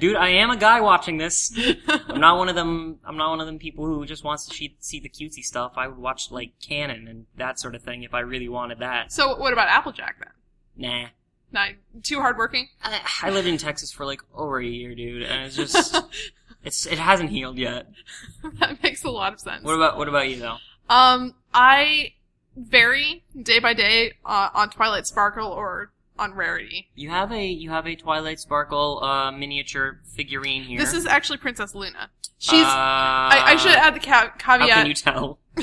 [0.00, 1.56] dude, I am a guy watching this.
[2.08, 2.98] I'm not one of them.
[3.04, 5.74] I'm not one of them people who just wants to see, see the cutesy stuff.
[5.76, 9.12] I would watch like Canon and that sort of thing if I really wanted that.
[9.12, 10.90] So, what about Applejack then?
[10.90, 11.08] Nah,
[11.52, 11.70] Not
[12.02, 12.68] too hardworking.
[12.82, 16.02] I, I lived in Texas for like over a year, dude, and it's just
[16.64, 17.88] it's it hasn't healed yet.
[18.58, 19.62] that makes a lot of sense.
[19.62, 20.56] What about what about you though?
[20.88, 22.14] Um, I
[22.56, 26.88] vary day by day uh, on Twilight Sparkle or on Rarity.
[26.94, 30.78] You have a you have a Twilight Sparkle uh, miniature figurine here.
[30.78, 32.10] This is actually Princess Luna.
[32.38, 32.64] She's.
[32.64, 35.38] Uh, I, I should add the ca- How can you tell?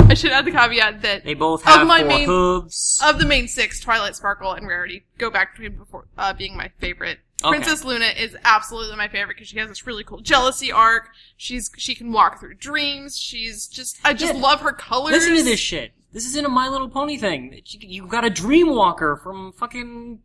[0.00, 3.00] I should add the caveat that They both have my four main- hooves.
[3.04, 6.70] of the main six, Twilight Sparkle and Rarity go back between before uh, being my
[6.78, 7.18] favorite.
[7.44, 7.58] Okay.
[7.58, 11.10] Princess Luna is absolutely my favorite because she has this really cool jealousy arc.
[11.36, 13.18] She's she can walk through dreams.
[13.18, 14.40] She's just I just Yeah.
[14.40, 15.12] love her colors.
[15.12, 15.92] Listen to this shit.
[16.12, 17.60] This isn't a My Little Pony thing.
[17.66, 20.20] You, you got a Dreamwalker from fucking,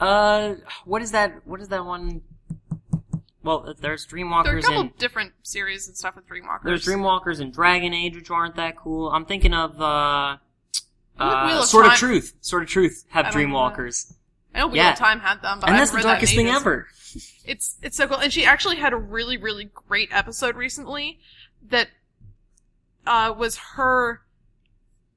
[0.00, 1.46] uh, what is that?
[1.46, 2.22] What is that one?
[3.46, 6.64] Well, there's There are a Dreamwalkers couple and different series and stuff with Dreamwalkers.
[6.64, 9.08] there's Dreamwalkers and Dragon Age, which aren't that cool.
[9.10, 10.36] I'm thinking of uh,
[11.18, 12.34] uh, of Sword of Truth.
[12.40, 13.76] Sword of Truth have I don't know that.
[13.76, 14.12] Dreamwalkers,
[14.54, 14.92] I know Wheel Yeah.
[14.92, 16.60] of Time had them, but and that's the haven't that darkest thing ages.
[16.60, 16.86] ever.
[17.44, 21.20] It's it's so cool, and she actually had a really really great episode recently
[21.68, 21.88] that
[23.06, 24.22] uh, was her.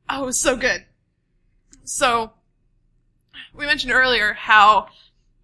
[0.07, 0.85] Oh, it was so good.
[1.83, 2.33] So
[3.55, 4.87] we mentioned earlier how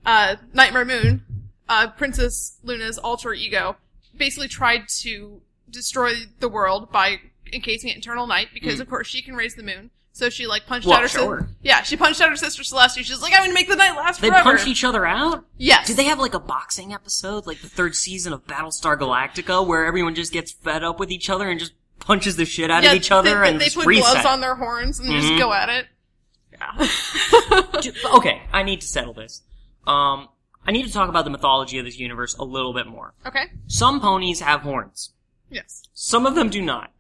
[0.06, 1.24] uh, Nightmare Moon,
[1.70, 3.76] uh, Princess Luna's alter ego,
[4.18, 7.18] basically tried to destroy the world by
[7.52, 8.82] encasing it in eternal night because, Mm.
[8.82, 9.92] of course, she can raise the moon.
[10.14, 11.50] So she like punched Well, out her sis- sure.
[11.62, 13.04] Yeah, she punched out her sister Celestia.
[13.04, 14.38] She's like, I'm gonna make the night last forever.
[14.38, 14.58] They forever.
[14.58, 15.44] punch each other out.
[15.58, 15.88] yes.
[15.88, 19.86] Did they have like a boxing episode, like the third season of Battlestar Galactica, where
[19.86, 22.92] everyone just gets fed up with each other and just punches the shit out yeah,
[22.92, 24.10] of each other they, and they just put reset?
[24.14, 25.22] gloves on their horns and Mhm.
[25.22, 25.88] just go at it.
[26.54, 26.88] Yeah.
[28.16, 29.42] Okay, I need to settle this.
[29.86, 30.30] Um,
[30.68, 33.14] I need to talk about the mythology of this universe a little bit more.
[33.26, 33.46] okay.
[33.68, 35.14] Some ponies have horns.
[35.50, 35.84] Yes.
[35.94, 36.92] Some of them do not.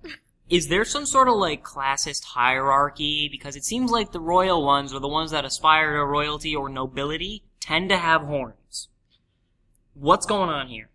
[0.49, 3.27] Is there some sort of like classist hierarchy?
[3.31, 6.69] Because it seems like the royal ones or the ones that aspire to royalty or
[6.69, 8.89] nobility tend to have horns.
[9.95, 10.89] What's going on here?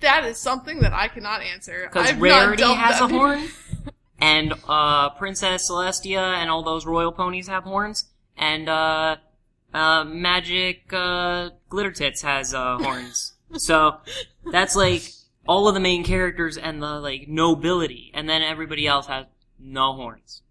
[0.00, 1.88] That is something that I cannot answer.
[1.90, 3.48] Because Rarity has a horn,
[4.20, 9.16] and uh, Princess Celestia and all those royal ponies have horns, and uh,
[9.72, 13.32] uh, Magic uh, Glitter Tits has uh, horns.
[13.56, 13.96] so
[14.52, 15.02] that's like
[15.48, 19.24] all of the main characters and the like nobility, and then everybody else has
[19.58, 20.42] no horns.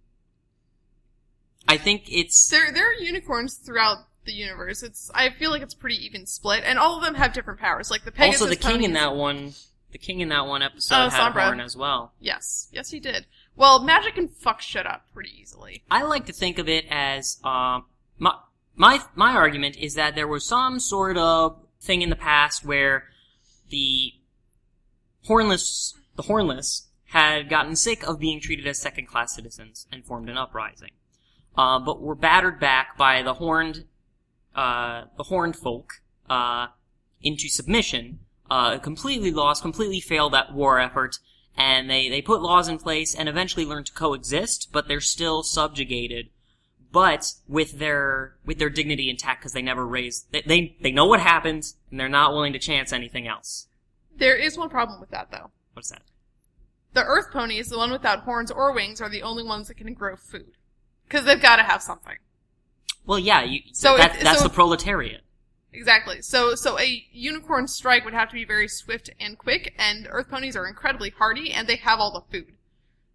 [1.67, 4.81] I think it's There, there are unicorns throughout the universe.
[4.81, 7.91] It's, I feel like it's pretty even split, and all of them have different powers.
[7.91, 9.53] Like the Pegasus also the king in that one.
[9.91, 11.41] The king in that one episode Oh, had Sombra.
[11.43, 12.13] a horn as well.
[12.19, 13.25] Yes, yes, he did.
[13.55, 15.83] Well, magic can fuck shit up pretty easily.
[15.91, 17.85] I like to think of it as um,
[18.17, 18.33] my
[18.75, 23.05] my my argument is that there was some sort of thing in the past where
[23.69, 24.13] the
[25.27, 30.29] hornless the hornless had gotten sick of being treated as second class citizens and formed
[30.29, 30.91] an uprising,
[31.57, 33.85] uh, but were battered back by the horned
[34.55, 36.67] uh, the horned folk uh,
[37.21, 38.19] into submission.
[38.49, 41.19] Uh, completely lost, completely failed that war effort,
[41.55, 45.41] and they, they put laws in place and eventually learned to coexist, but they're still
[45.41, 46.29] subjugated.
[46.91, 51.05] But with their with their dignity intact because they never raised they, they they know
[51.05, 53.67] what happened and they're not willing to chance anything else.
[54.17, 55.51] There is one problem with that, though.
[55.73, 56.01] What's that?
[56.93, 59.93] The Earth ponies, the one without horns or wings, are the only ones that can
[59.93, 60.51] grow food.
[61.07, 62.17] Because they've got to have something.
[63.05, 65.21] Well, yeah, you, So that, if- that's so- the proletariat.
[65.73, 66.21] Exactly.
[66.21, 70.27] So, so a unicorn strike would have to be very swift and quick, and Earth
[70.29, 72.55] ponies are incredibly hardy, and they have all the food.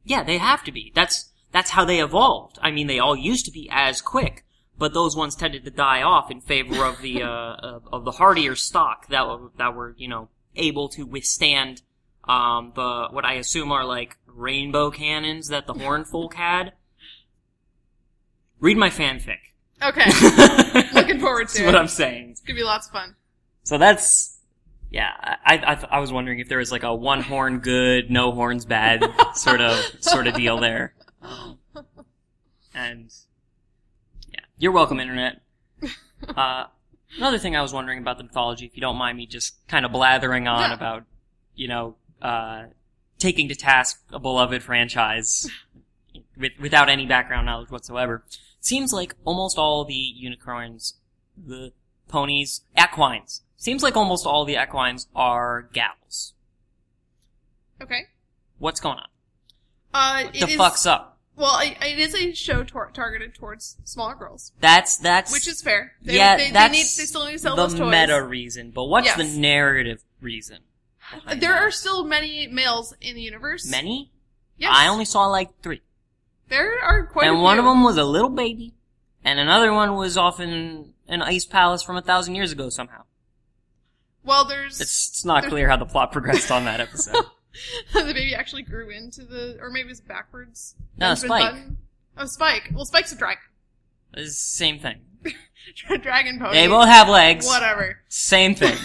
[0.04, 0.90] Yeah, they have to be.
[0.94, 2.58] That's that's how they evolved.
[2.60, 4.44] I mean, they all used to be as quick,
[4.78, 8.12] but those ones tended to die off in favor of the uh, of, of the
[8.12, 11.82] hardier stock that were, that were you know able to withstand
[12.24, 16.72] um, the what I assume are like rainbow cannons that the horn folk had.
[18.58, 19.38] Read my fanfic.
[19.82, 20.06] Okay.
[20.94, 21.76] Looking forward That's to what.
[21.76, 22.30] I'm saying.
[22.30, 23.14] It's gonna be lots of fun.
[23.64, 24.38] So that's
[24.90, 25.10] yeah.
[25.44, 28.64] I I, I was wondering if there was like a one horn good, no horns
[28.64, 29.04] bad
[29.34, 30.94] sort of sort of deal there.
[32.74, 33.10] And
[34.30, 35.40] yeah, you're welcome, internet.
[36.34, 36.64] Uh,
[37.18, 39.84] another thing I was wondering about the mythology, if you don't mind me just kind
[39.84, 40.74] of blathering on Yeah.
[40.74, 41.04] about,
[41.54, 42.64] you know, uh,
[43.18, 45.50] taking to task a beloved franchise
[46.38, 48.24] with, without any background knowledge whatsoever.
[48.60, 50.94] Seems like almost all the unicorns,
[51.36, 51.72] the
[52.08, 53.42] ponies, equines.
[53.58, 56.32] Seems like almost all the equines are gals.
[57.80, 58.04] Okay.
[58.58, 59.08] What's going on?
[59.92, 61.15] Uh, What it the is- fuck's up?
[61.36, 65.60] Well, it, it is a show tor- targeted towards smaller girls, That's that's which is
[65.60, 65.92] fair.
[66.02, 67.90] They, yeah, they, that's they, need, they still need to sell the those toys.
[67.90, 68.70] meta reason.
[68.70, 69.16] But what's Yes.
[69.18, 70.60] the narrative reason?
[70.98, 71.62] behind There that?
[71.62, 73.70] are still many males in the universe.
[73.70, 74.10] many.
[74.56, 74.72] Yes.
[74.74, 75.82] I only saw like three,
[76.48, 77.42] There are quite a and few.
[77.42, 78.72] one of them was a little baby,
[79.22, 83.02] and another one was off in an ice palace from a thousand years ago somehow.
[84.24, 87.24] Well, there's It's it's not clear how the plot progressed on that episode.
[87.92, 90.74] the baby actually grew into the, or maybe it's backwards.
[90.98, 91.52] No, Benjamin Spike.
[91.52, 91.76] Button.
[92.18, 92.70] Oh, Spike.
[92.74, 93.42] Well, Spike's a dragon.
[94.14, 95.00] It's the same thing.
[96.02, 96.54] dragon pony.
[96.54, 97.46] They both have legs.
[97.46, 97.98] Whatever.
[98.08, 98.76] Same thing.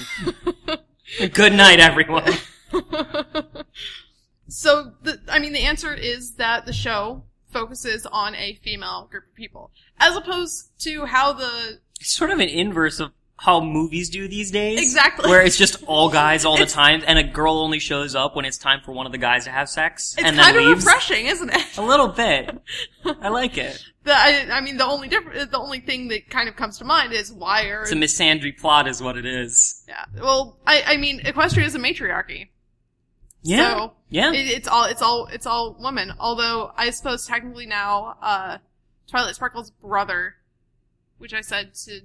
[1.34, 2.34] Good night, everyone.
[4.48, 9.26] so, the, I mean, the answer is that the show focuses on a female group
[9.28, 14.08] of people, as opposed to how the It's sort of an inverse of how movies
[14.12, 14.80] do these days.
[14.80, 15.28] Exactly.
[15.28, 18.46] Where it's just all guys all the time, and a girl only shows up when
[18.46, 20.70] it's time for one of the guys to have sex, it's and kind then of
[20.70, 20.86] leaves.
[20.86, 21.78] refreshing, isn't it?
[21.80, 22.62] A little bit.
[23.04, 23.84] I like it.
[24.04, 26.86] The, I, I mean, the only difference, the only thing that kind of comes to
[26.86, 29.84] mind is why are It's a misandry plot, is what it is.
[29.88, 30.06] yeah.
[30.22, 32.50] Well, I, I mean, Equestria is a matriarchy.
[33.42, 33.76] Yeah.
[33.76, 34.34] So, yeah.
[34.34, 36.14] It, it's all it's all it's all women.
[36.20, 38.58] Although I suppose technically now, uh,
[39.10, 40.36] Twilight Sparkle's brother,
[41.18, 42.02] which I said to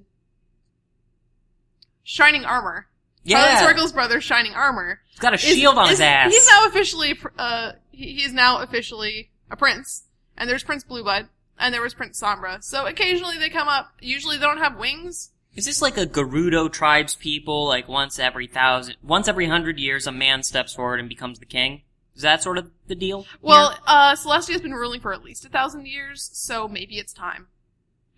[2.09, 2.87] Shining Armor.
[3.25, 3.59] Yeah.
[3.59, 5.01] Sparkle's brother, Shining Armor.
[5.11, 6.33] He's got a is- shield on his ass.
[6.33, 10.05] He's now officially uh he, he is now officially a prince.
[10.39, 12.63] And there's Prince Blueblood, and there was Prince Sombra.
[12.63, 13.93] So occasionally they come up.
[14.01, 15.31] Usually they don't have wings.
[15.57, 17.67] Is this like a Gerudo tribes people?
[17.67, 21.47] Like once every thousand, once every hundred years, a man steps forward and becomes the
[21.47, 21.83] king.
[22.15, 23.27] Is that sort of the deal?
[23.43, 23.79] Well, here?
[23.87, 27.49] uh, Celestia's been ruling for at least a thousand years, so maybe it's time.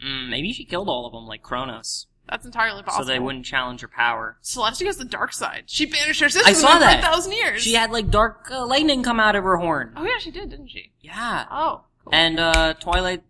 [0.04, 3.04] Mm, maybe she killed all of them, like Kronos, That's entirely possible.
[3.06, 4.36] so they wouldn't challenge her power.
[4.42, 5.64] Celestia has the dark side.
[5.66, 6.98] She banished her sister I saw for that.
[6.98, 7.62] a thousand years.
[7.62, 9.92] She had like dark uh, lightning come out of her horn.
[9.96, 10.92] Oh yeah, she did, didn't she?
[11.00, 11.46] Yeah.
[11.50, 12.14] Oh, cool.
[12.14, 13.22] And uh Twilight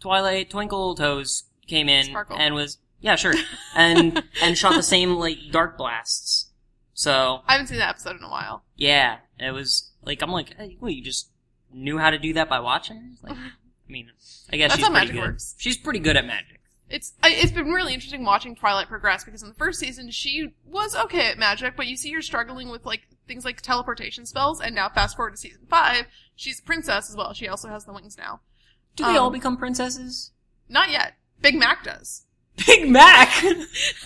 [0.00, 2.36] Twilight Twinkle Toes came in Sparkle.
[2.38, 3.34] and was yeah, sure.
[3.76, 6.46] And and shot the same like dark blasts.
[6.94, 8.64] So, I haven't seen that episode in a while.
[8.74, 11.28] yeah, it was like I'm like, hey, what, you just
[11.72, 13.16] knew how to do that by watching?
[13.22, 13.50] Like, I
[13.92, 14.10] mean,
[14.52, 15.20] I guess That's she's how pretty magic good.
[15.32, 15.54] works.
[15.58, 16.57] She's pretty good at magic.
[16.90, 20.54] It's I, it's been really interesting watching Twilight progress because in the first season she
[20.66, 24.60] was okay at magic, but you see her struggling with like things like teleportation spells,
[24.60, 27.34] and now fast forward to season five, she's a princess as well.
[27.34, 28.40] She also has the wings now.
[28.96, 30.32] Do they Um, all become princesses?
[30.68, 31.14] Not yet.
[31.42, 32.24] Big Mac does.
[32.66, 33.28] Big Mac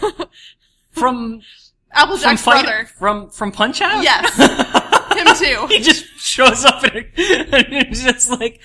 [0.00, 0.12] from
[0.90, 1.42] from
[1.92, 2.86] Applejack's fight, brother.
[2.98, 4.02] from from Punch Out.
[4.02, 4.36] Yes.
[5.16, 5.66] Him too.
[5.68, 8.60] he just shows up and, and just like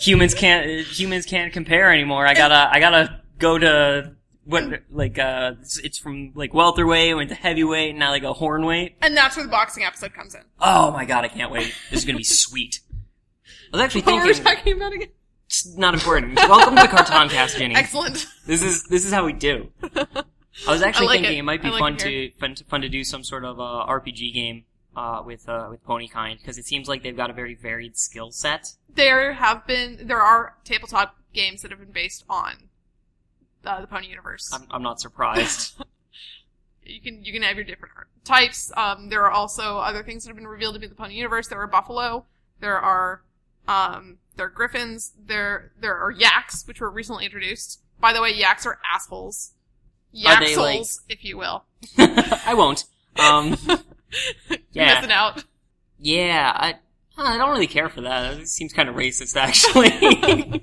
[0.00, 2.26] humans can't humans can't compare anymore.
[2.26, 7.34] I gotta I gotta go to what like uh it's, from like welterweight went to
[7.34, 8.94] heavyweight and now like a hornweight.
[9.02, 10.42] And that's where the boxing episode comes in.
[10.60, 11.74] Oh my god, I can't wait.
[11.90, 12.80] This is gonna be sweet.
[13.72, 15.08] I was actually What were we thinking talking about again?
[15.48, 16.36] it's not important.
[16.36, 17.74] Welcome to Cartoncast, Ginny.
[17.74, 18.26] Excellent.
[18.46, 19.70] This is this is how we do.
[20.66, 21.40] I was actually I like thinking it.
[21.40, 23.86] it, might be like fun to fun to fun to do some sort of uh,
[23.88, 24.64] RPG game
[24.96, 28.30] uh, with uh, with Ponykind because it seems like they've got a very varied skill
[28.30, 28.72] set.
[28.98, 32.68] There have been, there are tabletop games that have been based on
[33.64, 34.50] uh, the Pony universe.
[34.52, 35.74] I'm, I'm not surprised.
[36.84, 38.72] you can you can have your different art types.
[38.76, 41.48] Um, there are also other things that have been revealed to be the Pony universe.
[41.48, 42.24] There are buffalo.
[42.60, 43.22] There are
[43.68, 45.12] um, there are griffins.
[45.26, 47.80] There there are yaks, which were recently introduced.
[48.00, 49.52] By the way, yaks are assholes.
[50.12, 51.64] They, like- if you will.
[51.98, 52.84] I won't.
[53.18, 54.94] Um, You're Yeah.
[54.94, 55.44] missing out.
[55.98, 56.74] yeah, I
[57.18, 58.38] I don't really care for that.
[58.38, 60.62] It seems kind of racist, actually.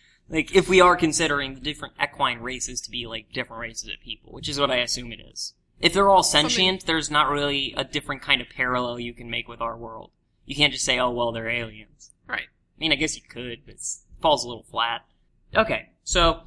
[0.30, 4.00] like if we are considering the different equine races to be like different races of
[4.02, 5.54] people, which is what I assume it is.
[5.80, 9.48] If they're all sentient, there's not really a different kind of parallel you can make
[9.48, 10.10] with our world.
[10.44, 12.42] You can't just say, "Oh, well, they're aliens." Right.
[12.42, 13.86] I mean, I guess you could, but it
[14.20, 15.06] falls a little flat.
[15.54, 16.40] Okay, so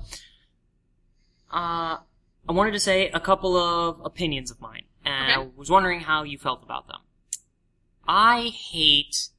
[1.51, 1.97] uh,
[2.47, 6.23] I wanted to say a couple of opinions of mine, and I was wondering how
[6.23, 6.99] you felt about them.
[8.07, 9.29] I hate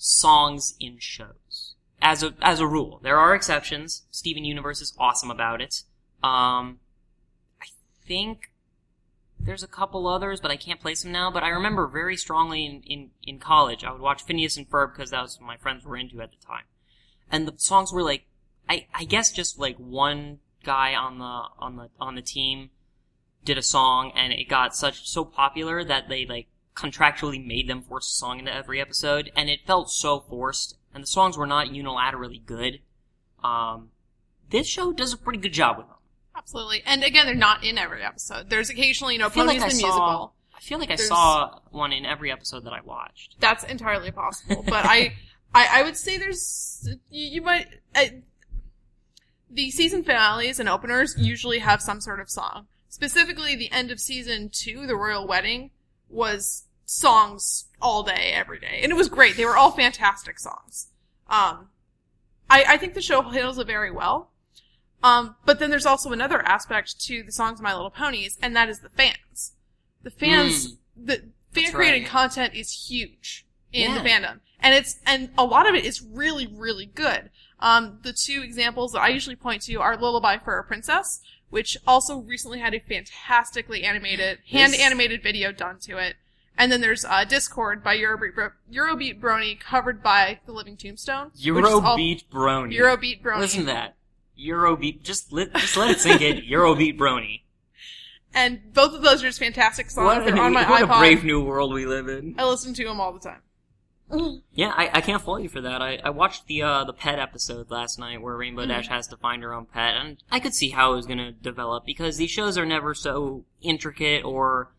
[0.00, 1.74] songs in shows.
[2.00, 4.06] As a as a rule, there are exceptions.
[4.10, 5.82] Steven Universe is awesome about it.
[6.22, 6.80] Um,
[7.60, 7.66] I
[8.06, 8.50] think
[9.38, 11.30] there's a couple others, but I can't place them now.
[11.30, 14.94] But I remember very strongly in in, in college, I would watch Phineas and Ferb
[14.94, 16.64] because that was what my friends were into at the time,
[17.30, 18.24] and the songs were like,
[18.68, 22.70] I I guess just like one guy on the on the on the team
[23.44, 26.46] did a song and it got such so popular that they like
[26.80, 31.02] contractually made them force a song into every episode and it felt so forced and
[31.02, 32.80] the songs were not unilaterally good
[33.44, 33.90] um
[34.50, 35.96] this show does a pretty good job with them
[36.40, 36.82] Absolutely.
[36.86, 38.48] And again, they're not in every episode.
[38.48, 40.34] There's occasionally, you know, Ponies like I the saw musical.
[40.56, 44.62] I feel like I saw one in every episode that I watched That's entirely possible.
[44.66, 45.14] But I,
[45.54, 47.66] I, I would say there's, you, you might,
[49.50, 52.68] the season finales and openers usually have some sort of song.
[52.88, 55.70] Specifically, the end of season two, the royal wedding,
[56.08, 58.80] was songs all day, every day.
[58.82, 59.36] And it was great.
[59.36, 60.88] They were all fantastic songs.
[61.28, 61.68] Um,
[62.50, 64.32] I, I think the show handles it very well.
[65.02, 68.56] Um, but then there's also another aspect to the songs of My Little Ponies, and
[68.56, 69.52] that is the fans.
[70.02, 71.22] The fans, the
[71.52, 72.10] fan created right.
[72.10, 74.40] content is huge in the fandom.
[74.58, 77.30] And it's, and a lot of it is really, really good.
[77.60, 81.20] Um, the two examples that I usually point to are Lullaby for a Princess,
[81.50, 86.16] which also recently had a fantastically animated, hand animated video done to it.
[86.60, 91.30] And then there's, uh, Discord by Eurobeat, Bro- Eurobeat Brony covered by The Living Tombstone.
[91.34, 91.54] is all-
[91.96, 93.38] Eurobeat Brony Eurobeat Brony.
[93.38, 93.96] listen to that
[94.38, 97.42] Eurobeat just let just let it sink in Eurobeat Brony
[98.34, 100.04] And both of those are just fantastic songs.
[100.04, 102.84] what, They're on my what a brave new world we live in I listen to
[102.84, 103.40] them all the time.
[104.52, 105.80] Yeah, I, I can't fault you for that.
[105.80, 108.70] I, I watched the uh, the pet episode last night where Rainbow Mm-hmm.
[108.70, 111.18] Dash has to find her own pet, and I could see how it was going
[111.18, 114.72] to develop because these shows are never so intricate or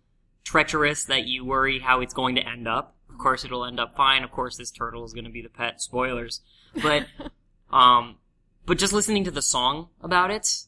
[0.44, 2.96] treacherous that you worry how it's going to end up.
[3.10, 4.24] Of course, it'll end up fine.
[4.24, 5.82] Of course, this turtle is going to be the pet.
[5.82, 6.42] Spoilers,
[6.82, 7.08] but
[7.72, 8.18] um,
[8.66, 10.66] but just listening to the song about it,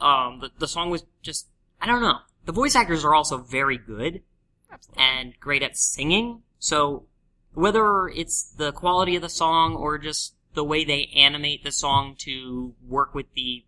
[0.00, 1.48] um, the the song was just
[1.80, 2.18] I don't know.
[2.44, 4.22] The voice actors are also very good
[4.70, 5.02] Absolutely.
[5.02, 6.42] and great at singing.
[6.58, 7.04] So
[7.54, 12.16] whether it's the quality of the song or just the way they animate the song
[12.18, 13.64] to work with the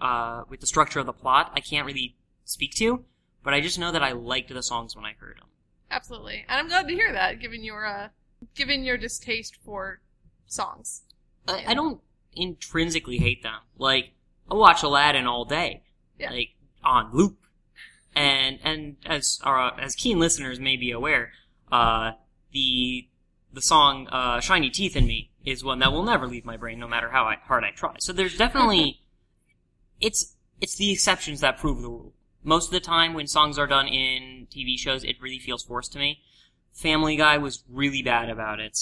[0.00, 3.04] uh, with the structure of the plot, I can't really speak to.
[3.44, 5.46] But I just know that I liked the songs when I heard them.
[5.90, 6.44] Absolutely.
[6.48, 8.08] And I'm glad to hear that, given your, uh,
[8.56, 10.00] given your distaste for
[10.46, 11.02] songs.
[11.46, 12.00] I, I don't
[12.32, 13.60] intrinsically hate them.
[13.78, 14.12] Like
[14.50, 15.82] I watch Aladdin all day,
[16.18, 16.30] Yeah.
[16.30, 16.50] like
[16.82, 17.38] on loop.
[18.16, 21.32] And and as our as keen listeners may be aware,
[21.72, 22.12] uh,
[22.52, 23.08] the
[23.52, 26.78] the song uh, "Shiny Teeth in Me" is one that will never leave my brain,
[26.78, 27.96] no matter how I, hard I try.
[27.98, 29.02] So there's definitely
[30.00, 32.12] it's it's the exceptions that prove the rule.
[32.44, 35.92] Most of the time, when songs are done in TV shows, it really feels forced
[35.94, 36.20] to me.
[36.72, 38.78] Family Guy was really bad about it.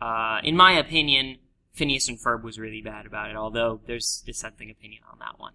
[0.00, 1.38] Uh, in my opinion,
[1.72, 5.52] Phineas and Ferb was really bad about it, although there's dissenting opinion on that one.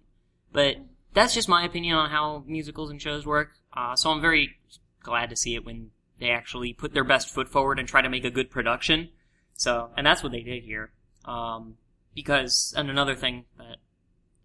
[0.52, 0.76] But
[1.14, 3.52] that's just my opinion on how musicals and shows work.
[3.72, 4.56] Uh, so I'm very
[5.02, 8.08] glad to see it when they actually put their best foot forward and try to
[8.08, 9.08] make a good production.
[9.54, 10.92] So, and that's what they did here.
[11.24, 11.76] Um,
[12.14, 13.78] because, and another thing that,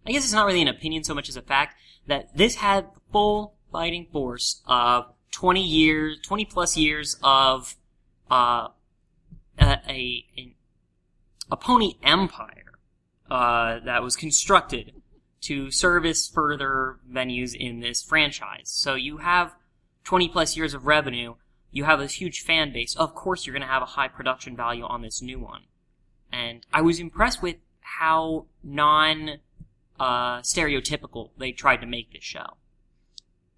[0.07, 1.75] I guess it's not really an opinion so much as a fact,
[2.07, 7.75] that this had the full fighting force of 20 years, 20 plus years of,
[8.31, 8.69] uh,
[9.59, 10.55] a, a, a,
[11.51, 12.79] a pony empire,
[13.29, 14.93] uh, that was constructed
[15.41, 18.69] to service further venues in this franchise.
[18.69, 19.53] So you have
[20.05, 21.35] 20 plus years of revenue,
[21.69, 22.95] you have this huge fan base.
[22.95, 25.63] Of course, you're going to have a high production value on this new one.
[26.31, 29.39] And I was impressed with how non
[29.99, 32.57] uh, stereotypical they tried to make this show.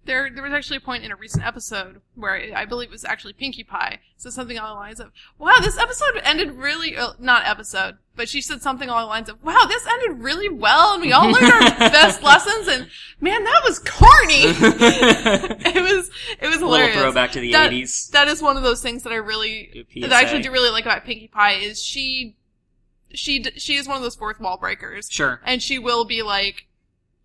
[0.06, 3.04] There, there was actually a point in a recent episode where I believe it was
[3.04, 7.12] actually Pinkie Pie said something along the lines of, "Wow, this episode ended really uh,
[7.18, 10.94] not episode, but she said something along the lines of, "Wow, this ended really well,
[10.94, 12.88] and we all learned our best lessons." And
[13.20, 14.42] man, that was corny.
[14.46, 16.10] it was,
[16.40, 16.96] it was hilarious.
[16.96, 18.10] throwback to the That- 80s.
[18.12, 20.00] That is one of those things that I really, PSA.
[20.08, 22.36] that I actually do really like about Pinkie Pie is she,
[23.14, 25.40] she, d- she is one of those fourth wall breakers, Sure.
[25.44, 26.66] and she will be like,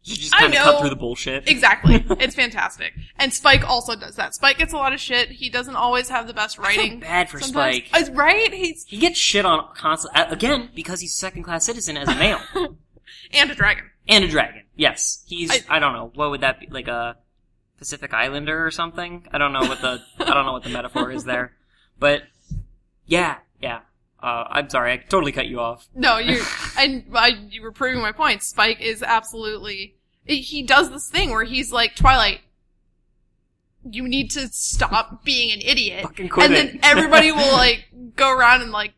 [0.03, 0.63] You just I kind of know.
[0.71, 1.47] cut through the bullshit.
[1.49, 2.05] Exactly.
[2.19, 2.93] it's fantastic.
[3.17, 4.35] And Spike also does that.
[4.35, 5.29] Spike gets a lot of shit.
[5.31, 6.99] He doesn't always have the best I feel writing.
[6.99, 7.77] bad for sometimes.
[7.87, 8.09] Spike.
[8.09, 8.53] Uh, right?
[8.53, 12.15] He's He gets shit on constantly, again, because he's a second class citizen as a
[12.15, 12.39] male.
[13.33, 13.85] and a dragon.
[14.07, 14.63] and a dragon.
[14.75, 15.23] Yes.
[15.27, 17.17] He's, I, I- don't know, what would that be, like a
[17.77, 19.27] Pacific Islander or something?
[19.31, 21.53] I don't know what the, I don't know what the metaphor is there.
[21.99, 22.23] But,
[23.05, 23.79] yeah, yeah.
[24.21, 25.87] Uh, I'm sorry, I totally cut you off.
[25.93, 26.43] No, you
[26.77, 28.43] and uh, you were proving my point.
[28.43, 29.95] Spike is absolutely
[30.25, 32.41] he does this thing where he's like Twilight.
[33.83, 36.01] you need to stop being an idiot.
[36.03, 37.83] Fucking quit and then everybody will, like, go Stop being an idiot.
[37.83, 37.91] Fucking quit and it.
[37.93, 38.93] then everybody will, like, go around and, like,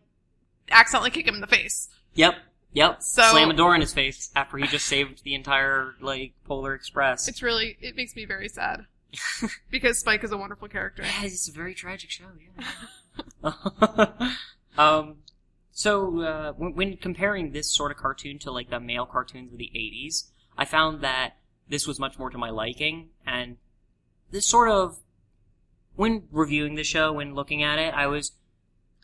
[0.71, 1.89] accidentally kick him in the face.
[2.15, 2.35] Yep.
[2.73, 3.03] Yep.
[3.03, 6.73] So- Slam a door in his face after he just saved the entire like Polar
[6.73, 7.27] Express.
[7.27, 8.85] It's really, it makes me very sad.
[9.69, 11.03] because Spike is a wonderful character.
[11.03, 12.25] Yeah, it's a very tragic show.
[13.43, 14.31] Yeah.
[14.77, 15.17] Um,
[15.71, 19.57] so uh, when, when comparing this sort of cartoon to like the male cartoons of
[19.57, 21.35] the '80s, I found that
[21.69, 23.57] this was much more to my liking, and
[24.31, 24.99] this sort of
[25.95, 28.31] when reviewing the show, when looking at it, I was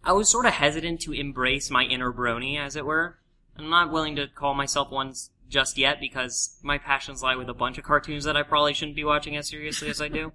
[0.04, 3.20] I was sort of hesitant to embrace my inner brony, as it were.
[3.58, 5.14] I'm not willing to call myself one
[5.48, 8.96] just yet because my passions lie with a bunch of cartoons that I probably shouldn't
[8.96, 10.34] be watching as seriously as I do.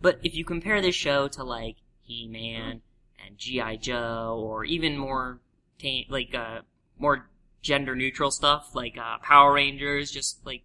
[0.00, 2.80] But if you compare this show to like He-Man
[3.26, 3.76] and G.I.
[3.76, 5.40] Joe, or even more
[5.80, 6.60] ta- like uh,
[6.98, 7.28] more
[7.62, 10.62] gender neutral stuff like uh, Power Rangers, just like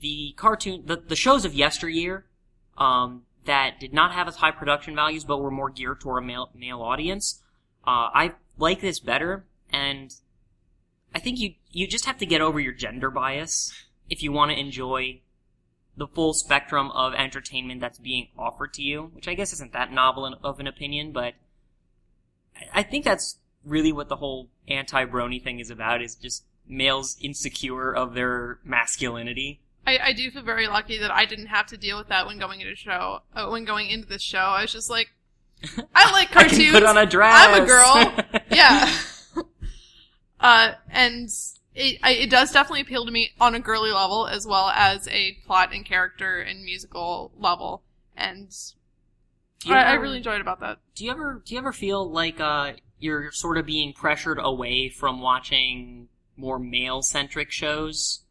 [0.00, 2.24] the cartoon, the, the shows of yesteryear,
[2.76, 6.26] um, that did not have as high production values but were more geared toward a
[6.26, 7.42] male, male audience.
[7.86, 10.14] Uh, I like this better, and
[11.14, 13.72] I think you you just have to get over your gender bias
[14.10, 15.20] if you want to enjoy
[15.96, 19.92] the full spectrum of entertainment that's being offered to you, which I guess isn't that
[19.92, 21.34] novel of an opinion, but
[22.58, 27.16] I- I think that's really what the whole anti-brony thing is about, is just males
[27.20, 29.60] insecure of their masculinity.
[29.86, 32.38] I, I do feel very lucky that I didn't have to deal with that when
[32.38, 33.20] going into show.
[33.34, 35.08] Uh, when going into this show, I was just like,
[35.94, 36.58] I like I cartoons.
[36.58, 37.34] can put on a dress.
[37.36, 38.40] I'm a girl.
[38.50, 38.98] yeah.
[40.40, 41.28] uh, and
[41.74, 45.08] it, I, it does definitely appeal to me on a girly level as well as
[45.08, 47.82] a plot and character and musical level.
[48.16, 48.54] And
[49.60, 50.78] Do you I, I really enjoyed about that.
[50.94, 54.88] Do you ever do you ever feel like uh, you're sort of being pressured away
[54.88, 58.22] from watching more male centric shows?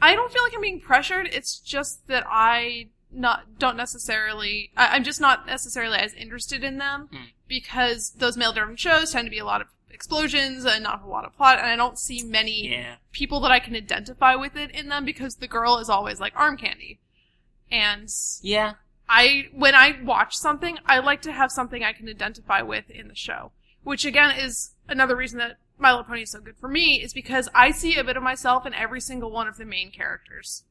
[0.00, 1.28] I don't feel like I'm being pressured.
[1.32, 4.70] It's just that I not don't necessarily.
[4.76, 7.24] I, I'm just not necessarily as interested in them Hmm.
[7.48, 11.24] because those male-driven shows tend to be a lot of explosions and not a lot
[11.24, 12.96] of plot, and I don't see many Yeah.
[13.12, 16.34] people that I can identify with it in them because the girl is always like
[16.36, 16.98] arm candy,
[17.70, 18.10] and
[18.42, 18.74] Yeah.
[19.08, 23.08] I when I watch something, I like to have something I can identify with in
[23.08, 23.52] the show.
[23.84, 27.12] Which again is another reason that My Little Pony is so good for me is
[27.14, 30.64] because I see a bit of myself in every single one of the main characters.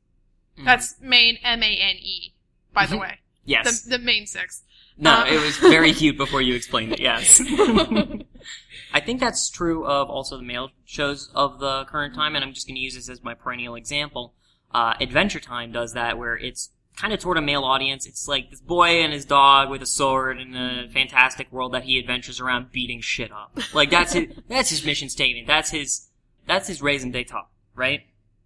[0.57, 0.65] Mhm.
[0.65, 2.33] That's main M A N E,
[2.73, 3.01] by the Mhm.
[3.01, 3.19] way.
[3.45, 3.83] yes.
[3.83, 4.63] The the main six.
[4.97, 7.41] No, Uh, it was very cute before you explained it, yes.
[8.93, 12.53] I think that's true of also the male shows of the current time, and I'm
[12.53, 14.33] just going to use this as my perennial example.
[14.73, 18.05] Uh, Adventure Time does that, where it's kind of toward a male audience.
[18.05, 21.83] It's like this boy and his dog with a sword in a fantastic world that
[21.83, 23.57] he adventures around beating shit up.
[23.73, 25.47] Like that's his, that's his mission statement.
[25.47, 26.07] That's his,
[26.47, 28.01] that's his raison d'etat, right?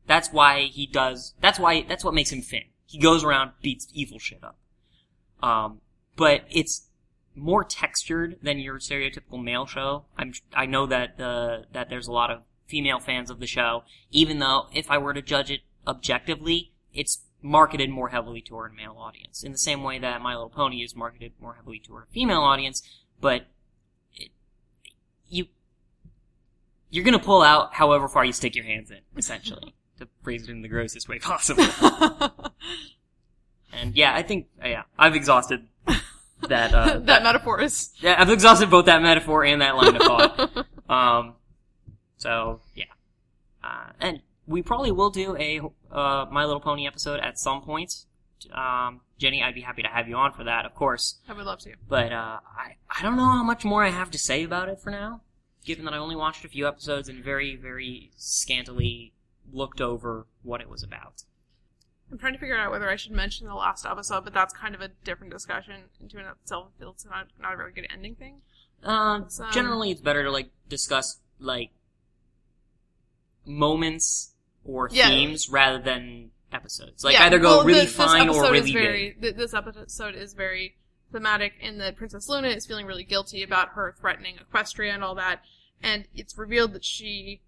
[0.07, 2.63] That's why he does, that's why, that's what makes him Finn.
[2.85, 4.57] He goes around, beats evil shit up.
[5.41, 5.81] Um,
[6.15, 6.89] but it's
[7.35, 10.05] more textured than your stereotypical male show.
[10.17, 13.83] I'm I know that uh, that there's a lot of female fans of the show,
[14.11, 18.75] even though if I were to judge it objectively, it's marketed more heavily toward a
[18.75, 19.43] male audience.
[19.43, 22.41] In the same way that My Little Pony is marketed more heavily toward a female
[22.41, 22.81] audience,
[23.21, 23.47] but
[24.15, 24.29] it,
[25.27, 25.47] you
[26.89, 30.49] you're gonna pull out however far you stick your hands in, essentially, to phrase it
[30.49, 31.65] in the grossest way possible.
[33.71, 35.67] And yeah, I think yeah, I've exhausted
[36.47, 36.73] that.
[36.73, 37.91] Uh, that metaphor is.
[37.99, 40.65] yeah, I've exhausted both that metaphor and that line of thought.
[40.89, 41.35] um,
[42.17, 42.85] so yeah,
[43.63, 48.05] uh, and we probably will do a uh, My Little Pony episode at some point.
[48.51, 51.19] Um, Ginny, I'd be happy to have you on for that, of course.
[51.29, 51.73] I would love to.
[51.87, 54.79] But uh, I I don't know how much more I have to say about it
[54.79, 55.21] for now,
[55.63, 59.13] given that I only watched a few episodes and very very scantily
[59.51, 61.23] looked over what it was about.
[62.11, 64.73] I'm trying to figure out whether I should mention the last episode, but that's kind
[64.73, 66.69] of a different discussion into and of itself.
[66.81, 68.41] It's not, not a very good ending thing.
[68.83, 71.69] Uh, It's, um, generally, it's better to like discuss like
[73.45, 74.33] moments
[74.65, 75.09] or Yeah.
[75.09, 77.03] themes rather than episodes.
[77.03, 79.37] Like Yeah, either go well, really this, fine this or really very, big.
[79.37, 80.75] This episode is very
[81.11, 85.15] thematic in that Princess Luna is feeling really guilty about her threatening Equestria and all
[85.15, 85.41] that,
[85.81, 87.41] and it's revealed that she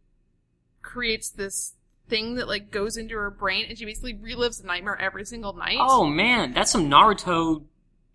[0.81, 1.73] creates this
[2.09, 5.53] thing that like goes into her brain, and she basically relives the nightmare every single
[5.53, 5.77] night.
[5.79, 7.63] Oh man, that's some Naruto,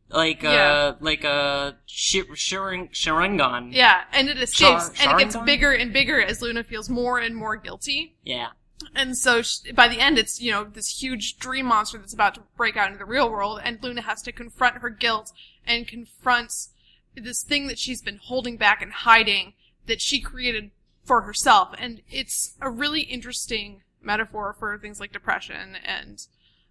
[0.09, 0.93] like uh, Yeah.
[1.01, 3.73] like uh, Shi- Sharing- Sharingan.
[3.73, 7.19] Yeah, and it escapes, Shar- and it gets bigger and bigger as Luna feels more
[7.19, 8.15] and more guilty.
[8.25, 8.49] Yeah.
[8.95, 12.35] And so sh by the end, it's, you know, this huge dream monster that's about
[12.35, 15.33] to break out into the real world, and Luna has to confront her guilt
[15.67, 16.71] and confronts
[17.15, 19.55] this thing that she's been holding back and hiding
[19.87, 20.71] that she created
[21.05, 21.75] for herself.
[21.79, 26.27] And it's a really interesting metaphor for things like depression and,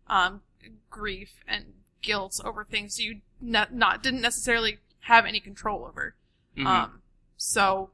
[0.07, 0.41] um,
[0.89, 6.15] grief and guilt over things you not, not didn't necessarily have any control over.
[6.55, 6.65] Mhm.
[6.65, 7.01] Um,
[7.37, 7.89] so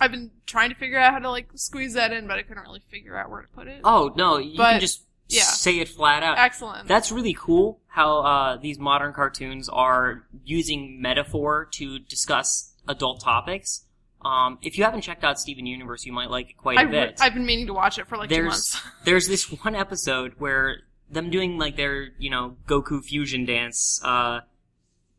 [0.00, 2.62] I've been trying to figure out how to like squeeze that in, but I couldn't
[2.62, 3.80] really figure out where to put it.
[3.84, 5.42] oh no, you but- can just yeah.
[5.42, 6.38] say it flat out.
[6.38, 6.86] Excellent.
[6.88, 13.84] That's really cool how uh, these modern cartoons are using metaphor to discuss adult topics.
[14.24, 16.84] Um, if you haven't checked out Steven Universe, you might like it quite a I
[16.84, 17.18] bit.
[17.20, 18.80] I've been meaning to watch it for like two there's months.
[19.04, 20.78] there's this one episode where
[21.10, 24.40] them doing like their you know Goku fusion dance uh,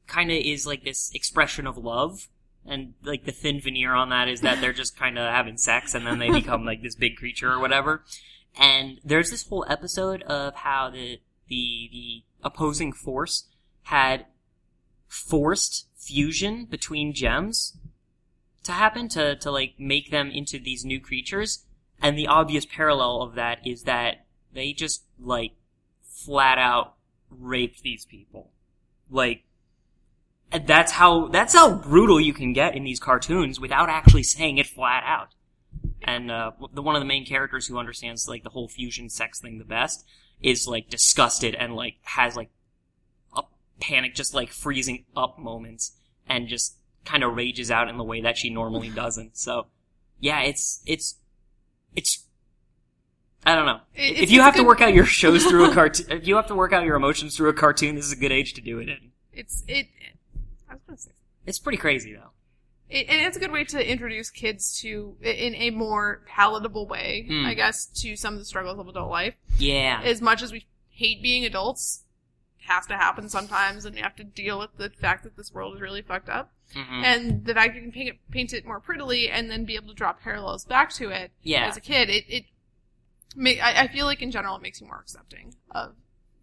[0.07, 2.27] kind of is like this expression of love.
[2.67, 5.95] And like the thin veneer on that is that they're just kind of having sex,
[5.95, 8.03] and then they become like this big creature or whatever.
[8.59, 13.47] And there's this whole episode of how the the the opposing force
[13.83, 14.25] had
[15.07, 17.77] forced fusion between gems
[18.63, 21.65] to happen to to like make them into these new creatures.
[22.01, 25.53] And the obvious parallel of that is that they just like
[26.03, 26.95] flat out
[27.29, 28.51] raped these people.
[29.09, 29.43] Like
[30.65, 34.67] that's how that's how brutal you can get in these cartoons without actually saying it
[34.67, 35.29] flat out.
[36.03, 39.39] And uh, the one of the main characters who understands like the whole fusion sex
[39.39, 40.05] thing the best
[40.41, 42.49] is like disgusted and like has like
[43.35, 43.43] a
[43.79, 45.97] panic, just like freezing up moments,
[46.29, 49.37] and just kind of rages out in the way that she normally doesn't.
[49.37, 49.67] So,
[50.19, 51.15] yeah, it's it's
[51.95, 52.23] it's.
[53.45, 53.79] I don't know.
[53.95, 56.35] It- if you it's have to work out your shows through a cartoon, if you
[56.35, 58.61] have to work out your emotions through a cartoon, this is a good age to
[58.61, 59.11] do it in.
[59.33, 59.87] It's it.
[60.87, 61.19] I was gonna say.
[61.45, 62.31] It's pretty crazy though.
[62.89, 67.25] It, and it's a good way to introduce kids to, in a more palatable way,
[67.29, 67.45] Mm.
[67.45, 69.35] I guess, to some of the struggles of adult life.
[69.57, 70.01] Yeah.
[70.03, 72.03] As much as we hate being adults,
[72.59, 75.53] it has to happen sometimes, and you have to deal with the fact that this
[75.53, 76.53] world is really fucked up.
[76.73, 77.03] Mhm.
[77.03, 79.89] And the fact you can paint it, paint it more prettily and then be able
[79.89, 81.67] to draw parallels back to it Yeah.
[81.67, 82.45] as a kid, it, it
[83.35, 85.95] ma- I, I feel like in general it makes you more accepting of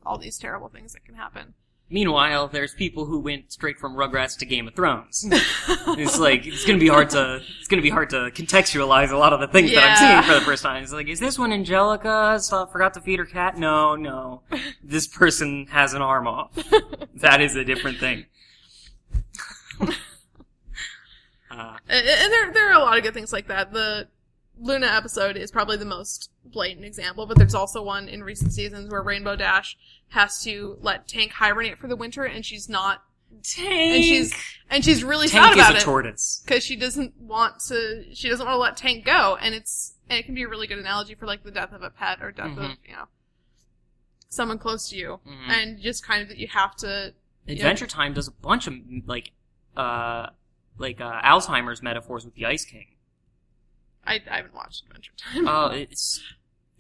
[0.05, 1.55] all these terrible things that can happen.
[1.91, 5.26] Meanwhile, there's people who went straight from Rugrats to Game of Thrones.
[5.30, 9.32] it's like it's gonna be hard to it's gonna be hard to contextualize a lot
[9.35, 10.82] of the things that I'm seeing for the first time.
[10.82, 12.41] It's like, is this one Angelica?
[12.41, 13.59] So forgot to feed her cat?
[13.59, 14.43] No, no.
[14.82, 16.51] This person has an arm off.
[17.16, 18.26] that is a different thing.
[19.80, 19.87] uh,
[21.89, 23.72] And, and there, there are a lot of good things like that.
[23.72, 24.09] The
[24.59, 28.90] Luna episode is probably the most blatant example, but there's also one in recent seasons
[28.90, 29.76] where Rainbow Dash
[30.11, 33.02] has to let Tank hibernate for the winter, and she's not,
[33.42, 33.68] Tank.
[33.68, 34.34] and she's
[34.70, 36.42] and she's really sad Tank is about a it tortoise.
[36.46, 38.05] because she doesn't want to.
[38.14, 40.66] She doesn't want to let Tank go, and it's and it can be a really
[40.68, 42.76] good analogy for like the death of a pet or death of Mhm.
[42.86, 43.07] you know
[44.28, 45.48] someone close to you, Mhm.
[45.48, 47.14] and just kind of that you have to.
[47.48, 48.74] Adventure Time does a bunch of
[49.07, 49.32] like
[49.76, 50.28] uh
[50.78, 52.86] like uh, Alzheimer's metaphors with the Ice King.
[54.07, 55.48] I, I haven't watched Adventure Time.
[55.48, 56.22] Oh, uh, it's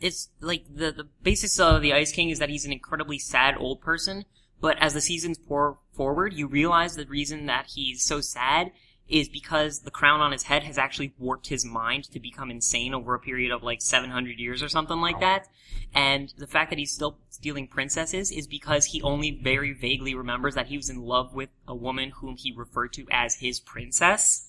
[0.00, 3.56] it's like the the basis of the Ice King is that he's an incredibly sad
[3.58, 4.24] old person.
[4.60, 8.72] But as the seasons pour forward, you realize the reason that he's so sad
[9.08, 12.94] is because the crown on his head has actually warped his mind to become insane
[12.94, 15.48] over a period of like 700 years or something like that.
[15.94, 20.54] And the fact that he's still stealing princesses is because he only very vaguely remembers
[20.54, 24.48] that he was in love with a woman whom he referred to as his princess.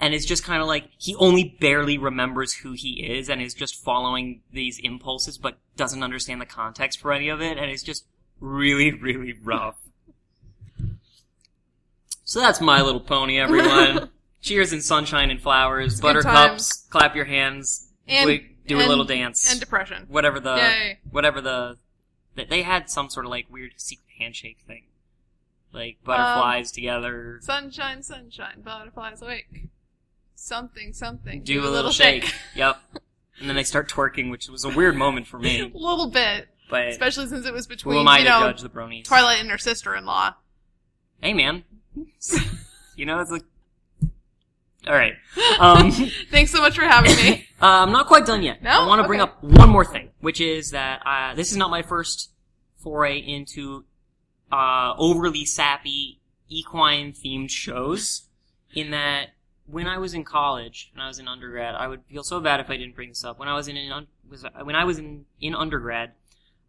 [0.00, 3.52] And it's just kind of like he only barely remembers who he is and is
[3.52, 7.82] just following these impulses but doesn't understand the context for any of it and it's
[7.82, 8.06] just
[8.40, 9.76] really, really rough.
[12.24, 14.08] So that's My Little Pony, everyone.
[14.40, 16.00] Cheers and sunshine and flowers.
[16.00, 19.50] good Buttercups, clap your hands, And- wi- do a little dance.
[19.50, 20.06] and depression.
[20.08, 20.98] whatever the, Yay.
[21.10, 21.76] whatever the,
[22.36, 24.84] th- they had some sort of like weird secret handshake thing.
[25.72, 27.38] Like butterflies um, together.
[27.42, 29.66] Sunshine, sunshine, butterflies awake.
[30.42, 31.42] Something, something.
[31.42, 32.34] do, a little, shake.
[32.54, 32.78] yep.
[33.38, 35.60] And then they start twerking, which was a weird moment for me.
[35.60, 38.40] a little bit, But especially since it was who between am I you to know
[38.40, 39.04] judge the bronies?
[39.04, 40.34] Twilight and her sister-in-law.
[41.22, 41.64] Hey, man.
[42.96, 43.42] you know, it's like.
[44.86, 45.12] All right.
[45.58, 45.92] Um,
[46.30, 47.46] Thanks so much for having me.
[47.60, 48.62] uh, I'm not quite done yet.
[48.62, 48.70] No?
[48.70, 51.70] I want to bring up one more thing, which is that uh, this is not
[51.70, 52.30] my first
[52.78, 53.84] foray into
[54.50, 58.22] uh, overly sappy equine themed shows.
[58.74, 59.30] In that,
[59.66, 62.60] when I was in college, when I was in undergrad, I would feel so bad
[62.60, 63.38] if I didn't bring this up.
[63.38, 66.12] When I was in, in was when I was in in undergrad,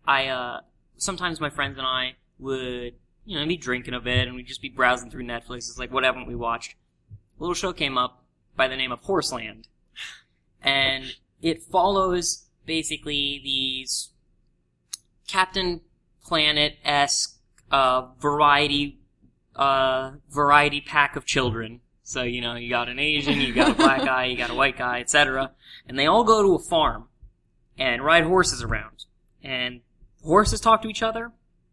[0.06, 0.62] I uh,
[0.98, 2.94] sometimes my friends and I would
[3.26, 5.70] you know be drinking a bit and we'd just be browsing through Netflix.
[5.70, 6.76] It's like what haven't we watched?
[7.12, 8.24] A little show came up
[8.56, 9.68] by the name of Horseland,
[10.62, 14.10] and it follows basically these
[15.28, 15.82] Captain
[16.24, 17.40] Planet esque
[17.72, 19.00] uh, variety
[19.56, 21.82] uh, variety pack of children.
[22.12, 24.54] So you know you got an Asian, you got a black guy, you got a
[24.54, 25.52] white guy, etc.
[25.88, 27.08] And they all go to a farm
[27.78, 29.06] and ride horses around.
[29.42, 29.80] And
[30.22, 31.32] horses talk to each other,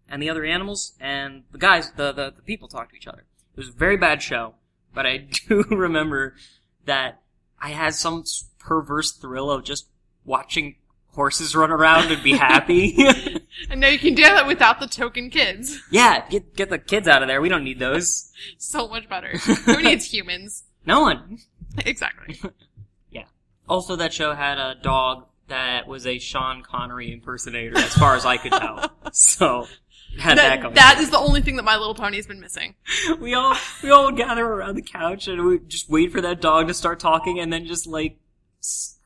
[0.08, 3.24] and the other animals, and the guys, the, the, the people talk to each other.
[3.54, 4.54] It was a very bad show,
[4.94, 5.16] but I
[5.48, 6.36] do remember
[6.84, 7.20] that
[7.60, 8.22] I had some
[8.60, 9.88] perverse thrill of just
[10.24, 10.76] watching
[11.18, 12.96] horses run around and be happy.
[13.70, 15.80] And now you can do that without the token kids.
[15.90, 17.40] yeah, get get the kids out of there.
[17.40, 18.30] We don't need those.
[18.58, 19.36] So much better.
[19.36, 20.62] Who needs humans?
[20.86, 21.38] No one.
[21.84, 22.40] Exactly.
[23.10, 23.24] Yeah.
[23.68, 28.24] Also, that show had a dog that was a Sean Connery impersonator, as far as
[28.24, 28.92] I could tell.
[29.12, 29.66] So,
[30.20, 32.76] had that, That, that is the only thing that My Little Pony's been missing.
[33.18, 36.68] we all we all gather around the couch and we just wait for that dog
[36.68, 38.18] to start talking, and then just like
[38.62, 38.97] s-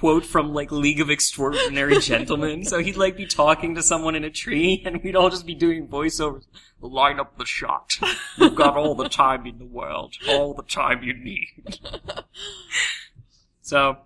[0.00, 2.64] quote from like League of Extraordinary Gentlemen.
[2.64, 5.54] so he'd like be talking to someone in a tree, and we'd all just be
[5.54, 6.46] doing voiceovers.
[6.80, 7.90] Line up the shot.
[8.38, 11.78] You've got all the time in the world, all the time you need.
[13.60, 13.98] so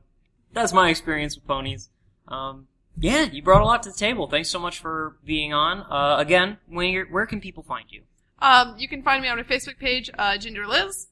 [0.52, 1.90] that's my experience with ponies.
[2.26, 2.66] Um,
[2.98, 4.26] yeah, you brought a lot to the table.
[4.26, 5.86] Thanks so much for being on.
[5.88, 8.02] Uh, again, where where can people find you?
[8.40, 11.06] Um, you can find me on my Facebook page, uh, Ginger Liz.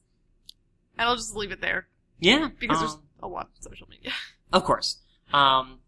[0.97, 1.87] And I'll just leave it there
[2.19, 4.11] Yeah, because um, there's a lot of social media.
[4.53, 4.99] Of course.
[5.33, 5.79] Um,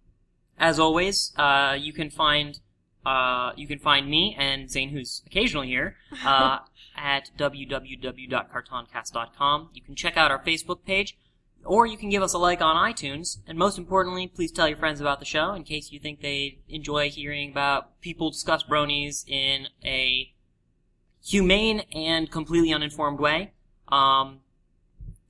[0.57, 2.59] as always, uh, you can find
[3.05, 5.95] uh, you can find me and Zane, who's occasionally here,
[6.26, 6.57] uh,
[6.97, 9.70] at www.cartoncast.com.
[9.74, 11.16] You can check out our Facebook page,
[11.63, 13.38] or you can give us a like on iTunes.
[13.47, 16.57] And most importantly, please tell your friends about the show in case you think they
[16.68, 20.34] enjoy hearing about people discuss bronies in a
[21.24, 23.51] humane and completely uninformed way.
[23.89, 24.39] Um,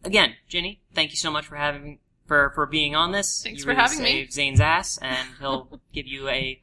[0.05, 3.43] again, Ginny, thank you so much for having for for being on this.
[3.43, 4.27] Thanks you for really having me.
[4.29, 6.61] Zane's ass, and he'll give you a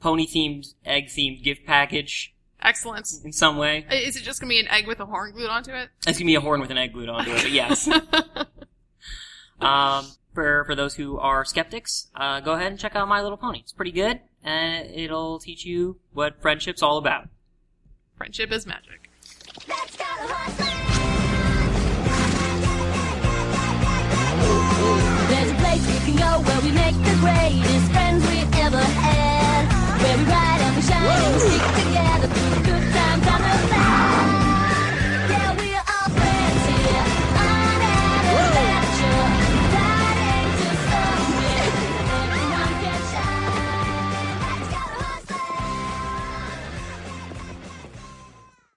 [0.00, 3.08] pony themed, egg themed gift package Excellent.
[3.24, 3.86] in some way.
[3.90, 5.90] Is it just gonna be an egg with a horn glued onto it?
[6.06, 7.88] It's gonna be a horn with an egg glued onto it, but yes.
[9.60, 13.38] um, for for those who are skeptics, uh, go ahead and check out My Little
[13.38, 13.60] Pony.
[13.60, 17.28] It's pretty good, and it'll teach you what friendship's all about.
[18.16, 19.10] Friendship is magic.
[19.68, 20.91] Let's go to
[25.72, 29.62] place we can go where we make the greatest friends we've ever had.
[30.02, 31.10] Where we ride and we shine Woo!
[31.10, 34.31] and we stick together through the good times and the bad.